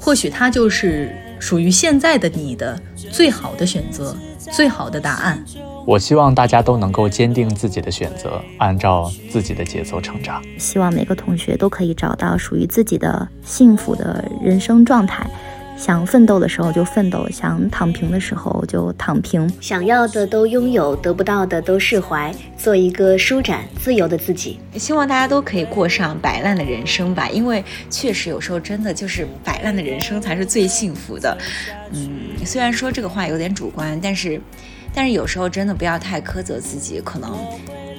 [0.00, 1.14] 或许它就是。
[1.40, 2.76] 属于现在的你的
[3.10, 5.42] 最好的选择，最好的答案。
[5.86, 10.42] 我希望大家都能够坚定自己的选择，按照自己的节奏成长。
[10.58, 15.26] 希望每个同学都可以找到属于自己的幸福的人生状态。
[15.78, 19.48] 想奋斗的时候就奋斗，想躺平的时候就躺平。
[19.60, 24.58] 想要的都拥有，得不到的都释怀，做一个舒展自由的自己。
[24.74, 31.38] 希望大家都可以过上摆烂的人生吧，因为确实有时候真的就是摆烂的人生才是最幸福的。
[31.92, 34.40] 嗯，虽然说这个话有点主观，但是，
[34.98, 37.38] 但是有时候真的不要太苛责自己，可能。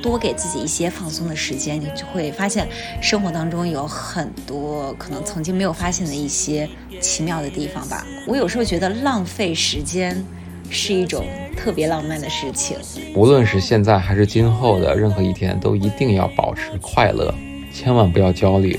[0.02, 2.68] 多给自己一些放松的时间，你就会发现
[3.02, 6.68] 生活当中有很多可能曾经没有发现的一些
[7.00, 8.06] 奇妙的地方吧。
[8.28, 10.22] 我有时候觉得浪费时间
[10.70, 11.26] 是一种
[11.56, 12.78] 特别浪漫的事情。
[13.16, 17.34] 无论是现在还是今后的任何一天，都一定要保持快乐，
[17.74, 18.78] 千万不要焦虑。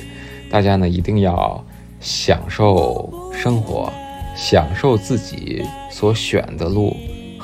[0.51, 1.63] 大家呢一定要
[2.01, 3.91] 享受生活，
[4.37, 6.95] 享受自己所选的路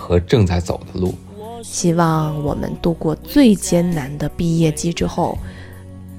[0.07, 1.13] 和正在走的路。
[1.65, 5.37] 希望我们度过最艰难的毕业季之后，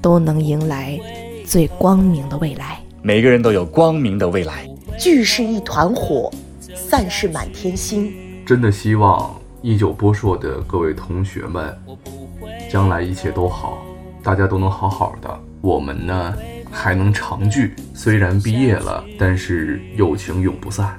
[0.02, 1.00] 都能迎来
[1.46, 2.78] 最光明的未来。
[3.00, 4.68] 每个人都有光明的未来。
[4.98, 6.30] 聚是一团火，
[6.74, 8.12] 散是满天星。
[8.44, 11.74] 真的希望一九波硕的各位同学们，
[12.70, 13.78] 将来一切都好，
[14.22, 15.40] 大家都能好好的。
[15.62, 16.34] 我们呢，
[16.70, 17.74] 还能常聚。
[17.94, 20.98] 虽然毕业了，但是友情永不散。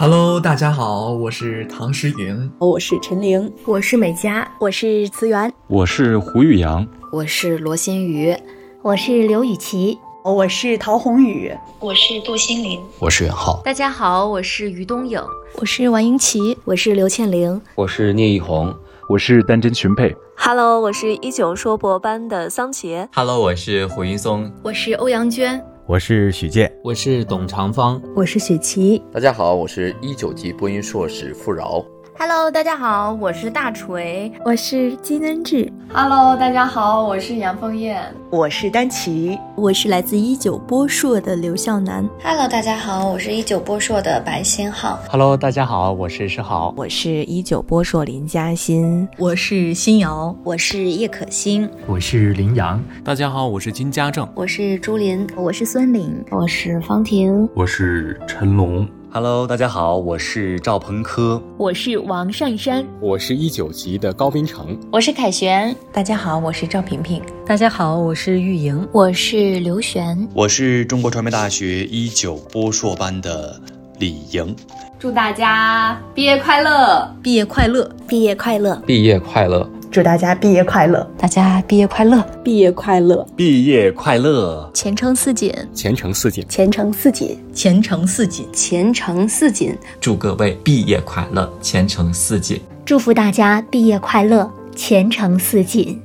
[0.00, 8.34] ？Hello，大家好，我是唐诗莹，我是陈玲，我是美嘉，我是慈源，我是胡宇阳，我是罗新宇，
[8.80, 9.98] 我是刘雨琪。
[10.24, 13.60] 我是陶宏宇，我是杜心凌，我是袁浩。
[13.62, 15.20] 大家好，我是于东颖，
[15.56, 18.74] 我是王英奇，我是刘倩玲，我是聂艺红，
[19.06, 20.16] 我是丹真群佩。
[20.34, 23.06] Hello，我是一九硕博班的桑杰。
[23.14, 29.02] Hello，我是胡云松，我是欧阳娟，我是许健，我是董长芳，我是雪琪。
[29.12, 31.84] 大家好，我是一九级播音硕士付饶。
[32.18, 35.70] Hello，大家好，我是大锤，我是金恩智。
[35.92, 42.06] Hello，大家好，我是杨凤燕，我是丹琪，我是来自一九波硕的刘笑楠。
[42.22, 44.98] Hello，大家好，我是一九波硕的白新浩。
[45.08, 52.82] Hello，大家好，我是诗豪，我是一九波硕林嘉欣，我是新瑶，我是叶可欣，我是林阳。
[53.02, 58.86] 大家好，我是金家正，我是朱琳，我是孙岭，我是方婷，我是陈龙。
[59.12, 73.60] Hello，大家好，我是赵鹏科，我是王善山，我是一九级的高斌成，我是凯旋，大家好，我是赵萍萍，大家好，我是玉莹，我是刘璇，我是中国传媒大学一九播硕班的
[73.98, 74.54] 李莹，
[74.96, 79.68] 祝大家毕业快乐，毕业快乐，毕业快乐，毕业快乐。
[79.90, 81.04] 祝大家毕业快乐！
[81.18, 82.24] 大家毕业快乐！
[82.44, 83.26] 毕业快乐！
[83.34, 84.70] 毕业快乐！
[84.72, 85.52] 前程似锦！
[85.74, 86.46] 前程似锦！
[86.48, 87.36] 前程似锦！
[87.52, 88.46] 前程似锦！
[88.52, 89.76] 前程似锦！
[90.00, 92.62] 祝各位毕业快乐，前程似锦！
[92.84, 96.00] 祝福大家毕业快乐，前程似锦！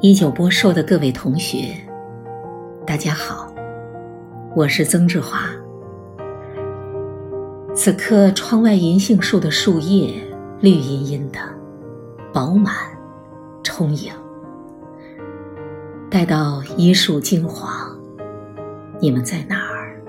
[0.00, 1.72] 一九波硕的各位同学，
[2.84, 3.46] 大家好，
[4.56, 5.48] 我是曾志华。
[7.76, 10.14] 此刻，窗外银杏树的树叶
[10.60, 11.38] 绿茵茵的，
[12.32, 12.74] 饱满
[13.62, 14.10] 充盈。
[16.10, 17.94] 待到一树金黄，
[18.98, 20.02] 你们在哪儿？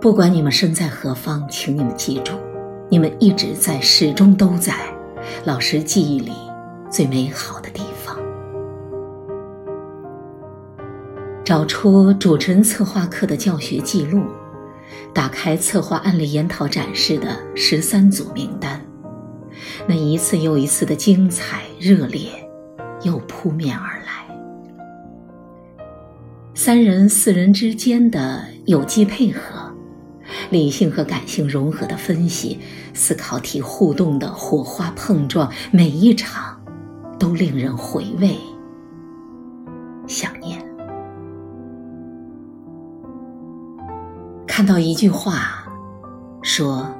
[0.00, 2.32] 不管你们身在何方，请你们记住，
[2.88, 4.72] 你们一直在，始终都在
[5.44, 6.32] 老师记忆里
[6.90, 8.16] 最美好的地方。
[11.44, 14.22] 找出主持人策划课的教学记录。
[15.16, 18.84] 打开策划案例研讨展示的十三组名单，
[19.88, 22.28] 那一次又一次的精彩热烈
[23.02, 24.26] 又扑面而来。
[26.52, 29.74] 三人、四人之间的有机配合，
[30.50, 32.58] 理性和感性融合的分析，
[32.92, 36.60] 思考题互动的火花碰撞，每一场
[37.18, 38.36] 都令人回味、
[40.06, 40.55] 想念。
[44.56, 45.68] 看到一句话，
[46.40, 46.90] 说：“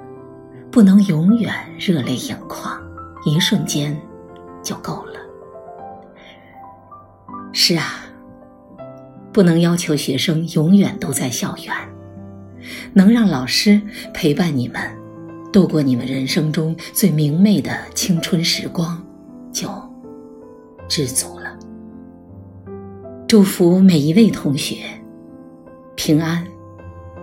[0.71, 2.79] 不能永远热泪盈眶，
[3.25, 3.99] 一瞬间
[4.63, 5.15] 就够了。”
[7.55, 8.05] 是啊，
[9.33, 11.75] 不能要求学生永远都在校园，
[12.93, 13.81] 能让老师
[14.13, 14.79] 陪伴你们
[15.51, 19.03] 度过你们人生中最明媚的青春时光，
[19.51, 19.67] 就
[20.89, 21.59] 知足了。
[23.27, 24.77] 祝福每一位同学
[25.95, 26.47] 平安。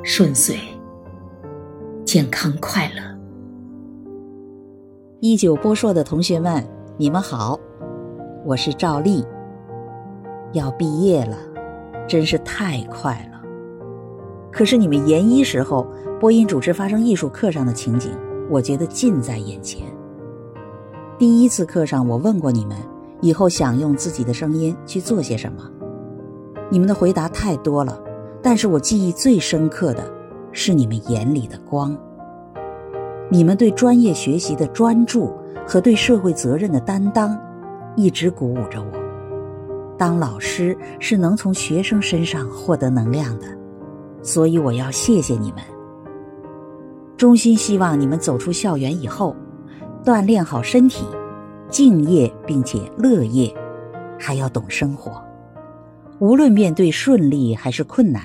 [0.05, 0.57] 顺遂，
[2.03, 3.01] 健康快乐。
[5.21, 6.61] 一九播硕的同学们，
[6.97, 7.57] 你们好，
[8.43, 9.25] 我是赵丽。
[10.51, 11.37] 要毕业了，
[12.05, 13.41] 真是太快了。
[14.51, 15.87] 可是你们研一时候
[16.19, 18.11] 播音主持发生艺术课上的情景，
[18.49, 19.87] 我觉得近在眼前。
[21.17, 22.77] 第一次课上，我问过你们，
[23.21, 25.63] 以后想用自己的声音去做些什么？
[26.69, 27.97] 你们的回答太多了。
[28.43, 30.03] 但是我记忆最深刻的
[30.51, 31.97] 是你们眼里的光，
[33.29, 35.33] 你们对专业学习的专注
[35.65, 37.39] 和对社会责任的担当，
[37.95, 38.91] 一直鼓舞着我。
[39.97, 43.45] 当老师是能从学生身上获得能量的，
[44.21, 45.61] 所以我要谢谢你们。
[47.15, 49.33] 衷心希望你们走出校园以后，
[50.03, 51.05] 锻炼好身体，
[51.69, 53.55] 敬业并且乐业，
[54.19, 55.23] 还要懂生活。
[56.19, 58.21] 无论面对顺利还是困难。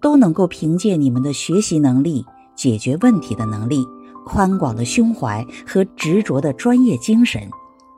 [0.00, 2.24] 都能够凭借你们的学习能力、
[2.54, 3.86] 解决问题的能力、
[4.24, 7.48] 宽广的胸怀和执着的专业精神，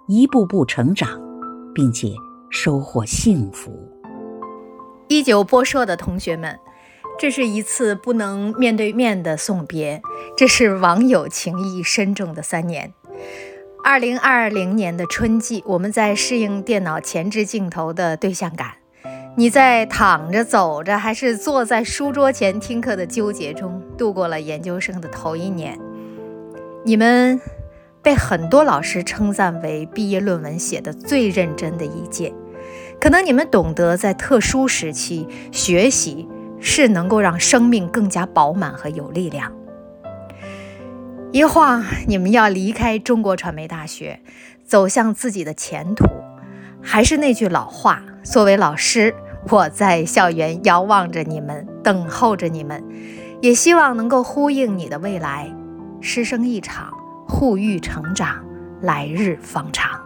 [0.09, 1.21] 一步步成长，
[1.75, 2.13] 并且
[2.51, 3.73] 收获幸福。
[5.09, 6.59] 一九播硕的同学们，
[7.19, 10.01] 这是一次不能面对面的送别，
[10.37, 12.95] 这是网友情谊深重的三年。
[13.85, 18.75] 二零二零年的春季，我们在适应电脑前置镜头的对象感，
[19.35, 25.79] 你在躺着、走着，还是坐在书桌前听课的纠结中度过了研究生的头一年。
[26.85, 27.41] 你们
[28.03, 32.35] 被很多老师称赞为毕业论文写的最认真的一届。
[33.01, 36.29] 可能你们懂得，在特殊时期学习
[36.61, 39.51] 是能够让生命更加饱满和有力量。
[41.33, 44.21] 一晃，你们要离开中国传媒大学，
[44.63, 46.05] 走向自己的前途。
[46.85, 49.15] 还是那句老话，作为老师，
[49.51, 52.83] 我在校园遥望着你们，等候着你们，
[53.41, 55.53] 也希望能够呼应你的未来。
[56.01, 56.93] 师生一场，
[57.27, 58.43] 互育成长，
[58.81, 60.01] 来日方长。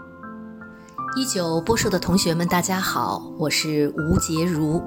[1.17, 4.83] 一九播硕的同学们，大家好，我是吴洁如。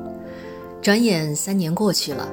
[0.82, 2.28] 转眼三年过去了，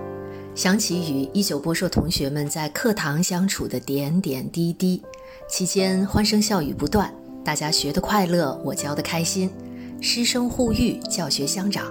[0.55, 5.03] 想起与一九播硕同学们在课堂相处的点点滴滴，
[5.49, 7.13] 期间欢声笑语不断，
[7.45, 9.51] 大家学得快乐，我教得开心，
[10.01, 11.85] 师生互育，教学相长。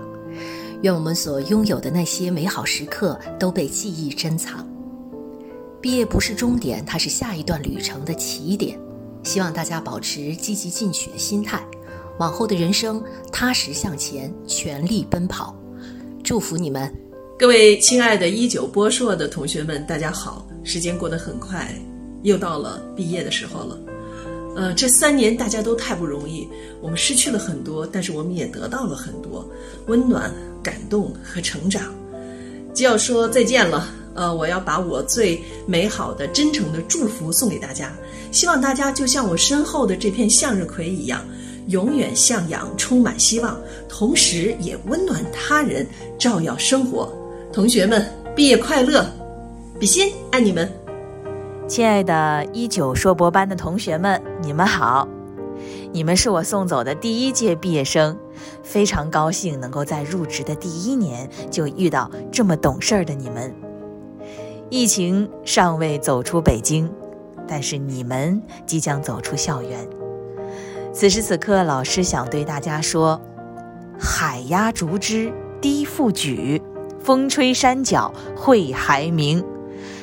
[0.86, 4.64] 愿我们所拥有的那些美好时刻都被记忆珍藏。
[5.82, 8.80] 毕业不是终点，它是下一段旅程的起点。
[9.24, 11.66] 希望大家保持积极进取的心态。
[12.20, 15.56] 往后的人生，踏实向前，全力奔跑。
[16.24, 16.94] 祝福你们，
[17.36, 20.48] 各位亲爱的一九播硕的同学们，大家好！
[20.64, 21.68] 时间过得很快，
[22.22, 23.80] 又到了毕业的时候了。
[24.56, 26.48] 呃，这三年大家都太不容易，
[26.80, 29.50] 我们失去了很多，但是我们也得到了很多
[29.88, 30.32] 温暖、
[30.66, 31.84] 感动和成长。
[32.74, 37.92] 就要说再见了，呃，我要把我最美好的、真诚的祝福送给大家，
[38.32, 41.22] 希望大家就像我身后的这片向日葵一样。
[41.68, 43.58] 永远向阳，充满希望，
[43.90, 45.88] 同时也温暖他人，
[46.20, 47.12] 照耀生活。
[47.52, 48.06] 同学们，
[48.36, 49.06] 毕业快乐！
[49.80, 50.72] 比心，爱你们！
[51.68, 55.08] 亲爱的一九硕博班的同学们，你们好！
[55.92, 58.16] 你们是我送走的第一届毕业生，
[58.64, 63.54] 非常高兴能够在入职的第一年就遇到这么懂事儿的你们。
[64.70, 66.90] 疫情尚未走出北京，
[67.48, 69.88] 但是你们即将走出校园。
[70.92, 73.20] 此时此刻，老师想对大家说
[74.00, 75.32] ：“海压竹枝
[75.62, 76.62] 低复举，
[77.04, 79.44] 风吹山脚会还鸣。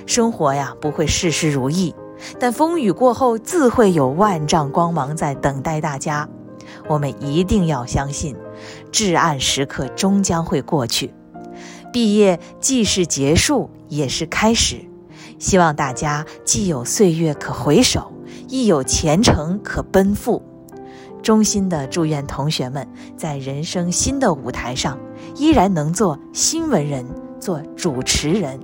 [0.06, 1.94] 生活呀，不会事事如意，
[2.38, 6.28] 但风雨过后自会有万丈光芒在等待大家。
[6.88, 8.36] 我们一定要相信，
[8.90, 11.12] 至暗时刻终将会过去。
[11.92, 14.76] 毕业既是结束，也是开始。
[15.38, 18.12] 希望大家既有岁月可回首，
[18.48, 20.42] 亦有前程可奔赴。”
[21.22, 24.98] 衷心的祝愿同学们在人生新的舞台上，
[25.36, 27.06] 依然能做新闻人，
[27.38, 28.58] 做主持人，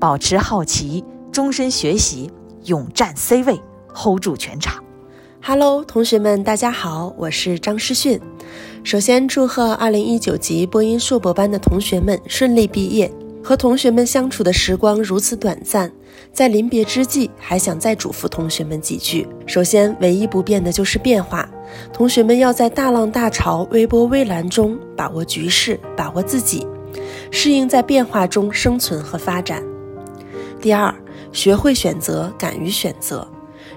[0.00, 2.28] 保持好奇，终身学习，
[2.64, 3.62] 勇占 C 位
[3.94, 4.82] ，hold 住全场。
[5.44, 8.20] Hello，同学们，大家好，我是张诗训。
[8.84, 13.12] 首先祝贺2019级播音硕博班的同学们顺利毕业。
[13.42, 15.90] 和同学们相处的时光如此短暂，
[16.32, 19.26] 在临别之际，还想再嘱咐同学们几句。
[19.44, 21.48] 首先，唯一不变的就是变化。
[21.92, 26.64] 同学们要在大浪大潮、微波微澜中把握局势，把握自己，
[27.32, 29.60] 适应在变化中生存和发展。
[30.60, 30.94] 第二，
[31.32, 33.26] 学会选择，敢于选择。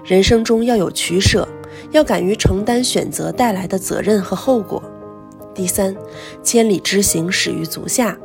[0.04, 1.48] 人生中要有取舍，
[1.96, 4.82] 要敢于承担选择带来的责任和后果。
[5.54, 5.96] 第三，
[6.42, 8.18] 千里之行，始于足下。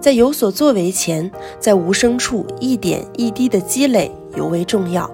[0.00, 5.08] 在有所作为前，在无声处一点一滴的积累尤为重要。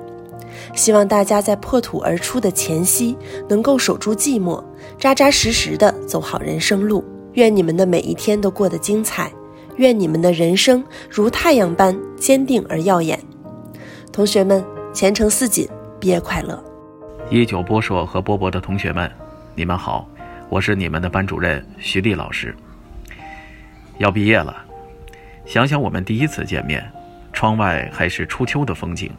[0.75, 3.15] 希望大家在破土而出的前夕，
[3.47, 4.65] 能够守住寂寞，
[4.99, 7.05] 扎扎实实的走好人生路。
[7.35, 9.31] 愿你们的每一天都过得精彩，
[9.77, 13.21] 愿你们的人生如太阳般坚定而耀眼。
[14.11, 15.69] 同学们，前程似锦，
[16.01, 16.65] 毕业快乐！
[17.31, 19.11] 一九波硕和波博的同学们，
[19.55, 20.09] 你们好，
[20.49, 22.57] 我是你们的班主任徐丽老师。
[23.99, 24.65] 要毕业了。
[25.45, 26.91] 想想我们第一次见面，
[27.35, 29.11] 窗外还是初秋的风景。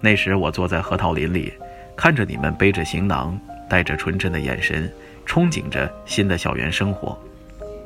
[0.00, 1.52] 那时我坐在核桃林里，
[1.94, 3.38] 看着你们背着行囊，
[3.68, 4.90] 带着纯真的眼神，
[5.26, 7.18] 憧憬着新的校园生活。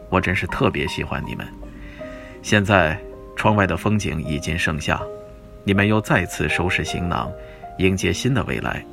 [0.09, 1.45] 我真是特别喜欢你们。
[2.43, 2.97] 现在
[3.35, 5.01] 窗外的风景已经盛夏，
[5.65, 7.29] 你们又再次收拾行囊，
[7.79, 8.85] 迎接新的未来。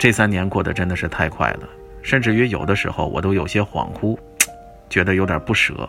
[0.00, 1.68] 这三年过得真的是太快了，
[2.00, 4.16] 甚至于有的时候我都有些恍惚，
[4.88, 5.86] 觉得有点不舍。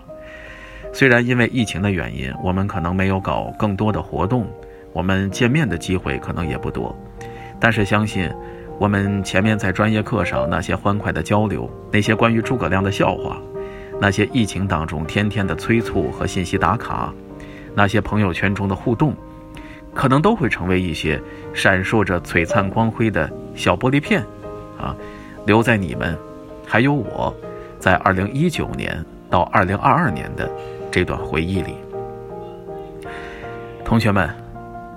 [0.91, 4.45] 虽然因为疫情的原因，我们可能没有搞更多的活动，
[4.91, 6.93] 我们见面的机会可能也不多，
[7.57, 8.29] 但是相信，
[8.77, 13.41] 我们前面在专业课上那些欢快的交流，那些关于诸葛亮的笑话，
[13.97, 17.13] 那些疫情当中天天的催促和信息打卡，
[17.73, 19.15] 那些朋友圈中的互动，
[19.93, 21.17] 可能都会成为一些
[21.53, 24.23] 闪烁着璀璨光辉的小玻璃片，
[24.77, 24.95] 啊，
[25.45, 26.17] 留在你们，
[26.65, 27.35] 还有我，
[27.79, 30.49] 在二零一九年到二零二二年的
[30.91, 31.75] 这段回忆里。
[33.83, 34.29] 同学们，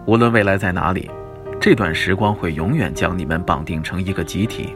[0.07, 1.11] 无论未来在哪里，
[1.61, 4.75] 这段时光会永远将你们绑定成一个集体。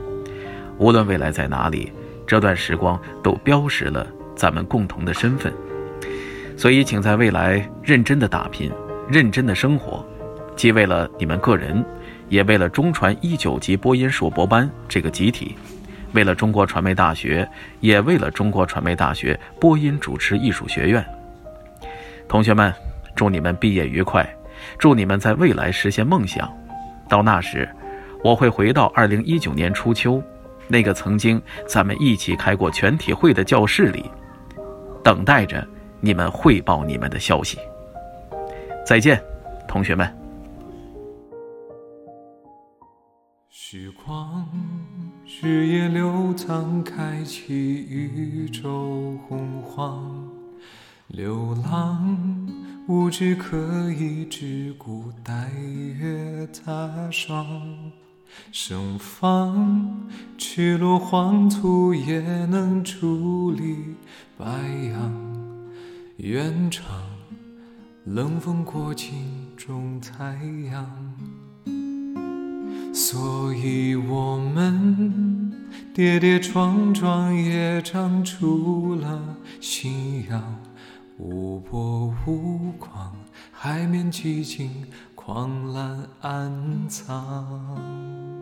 [0.76, 1.92] 无论未来在哪里，
[2.26, 5.52] 这段时光都标识了咱们共同的身份。
[6.56, 8.72] 所以，请在未来认真的打拼，
[9.09, 10.05] 认真的生活，
[10.56, 11.84] 既为了你们个人，
[12.28, 15.56] 也为了中传一九级播音硕博班这个集体，
[16.12, 17.48] 为了中国传媒大学，
[17.80, 21.05] 也为了中国传媒大学播音主持艺术学院。
[22.28, 22.72] 同学们。
[23.14, 24.24] 祝你们毕业愉快，
[24.78, 26.48] 祝你们在未来实现梦想。
[27.09, 27.68] 到那时，
[28.22, 30.22] 我会回到二零一九年初秋，
[30.68, 34.09] 那个曾经咱们一起开过全体会的教室里，
[35.02, 35.66] 等待着
[35.98, 37.59] 你们汇报你们的消息。
[38.86, 39.20] 再见，
[39.66, 40.27] 同学们。
[43.70, 44.49] 时光，
[45.43, 50.27] 日夜流淌，开启宇宙洪荒，
[51.09, 52.49] 流浪。
[52.86, 55.51] 无知可以只顾待
[55.99, 57.93] 月踏霜，
[58.51, 60.09] 盛放
[60.39, 63.85] 赤裸黄土也能矗立
[64.39, 64.47] 白
[64.95, 65.12] 杨。
[66.16, 66.86] 愿长
[68.07, 69.12] 冷风过境
[69.59, 70.39] 种太
[70.73, 71.07] 阳，
[73.01, 75.53] 所以我们
[75.95, 80.43] 跌跌撞撞也长出了信仰。
[81.16, 83.15] 无波无光，
[83.53, 84.85] 海面寂静，
[85.15, 88.38] 狂澜暗藏。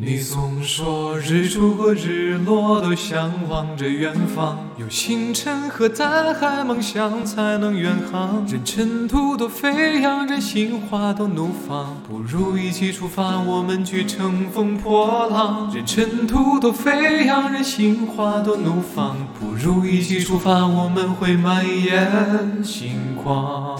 [0.00, 8.46] 你总说日出和日落都向往着远方，有星辰和大海，梦想才能远航。
[8.46, 15.68] 任尘土都飞扬，任心花都怒放，不如一起出发，我们去乘风破浪。
[15.74, 23.76] 任尘土都飞扬，任心花都怒放，不如一起出发，我们会满眼星光。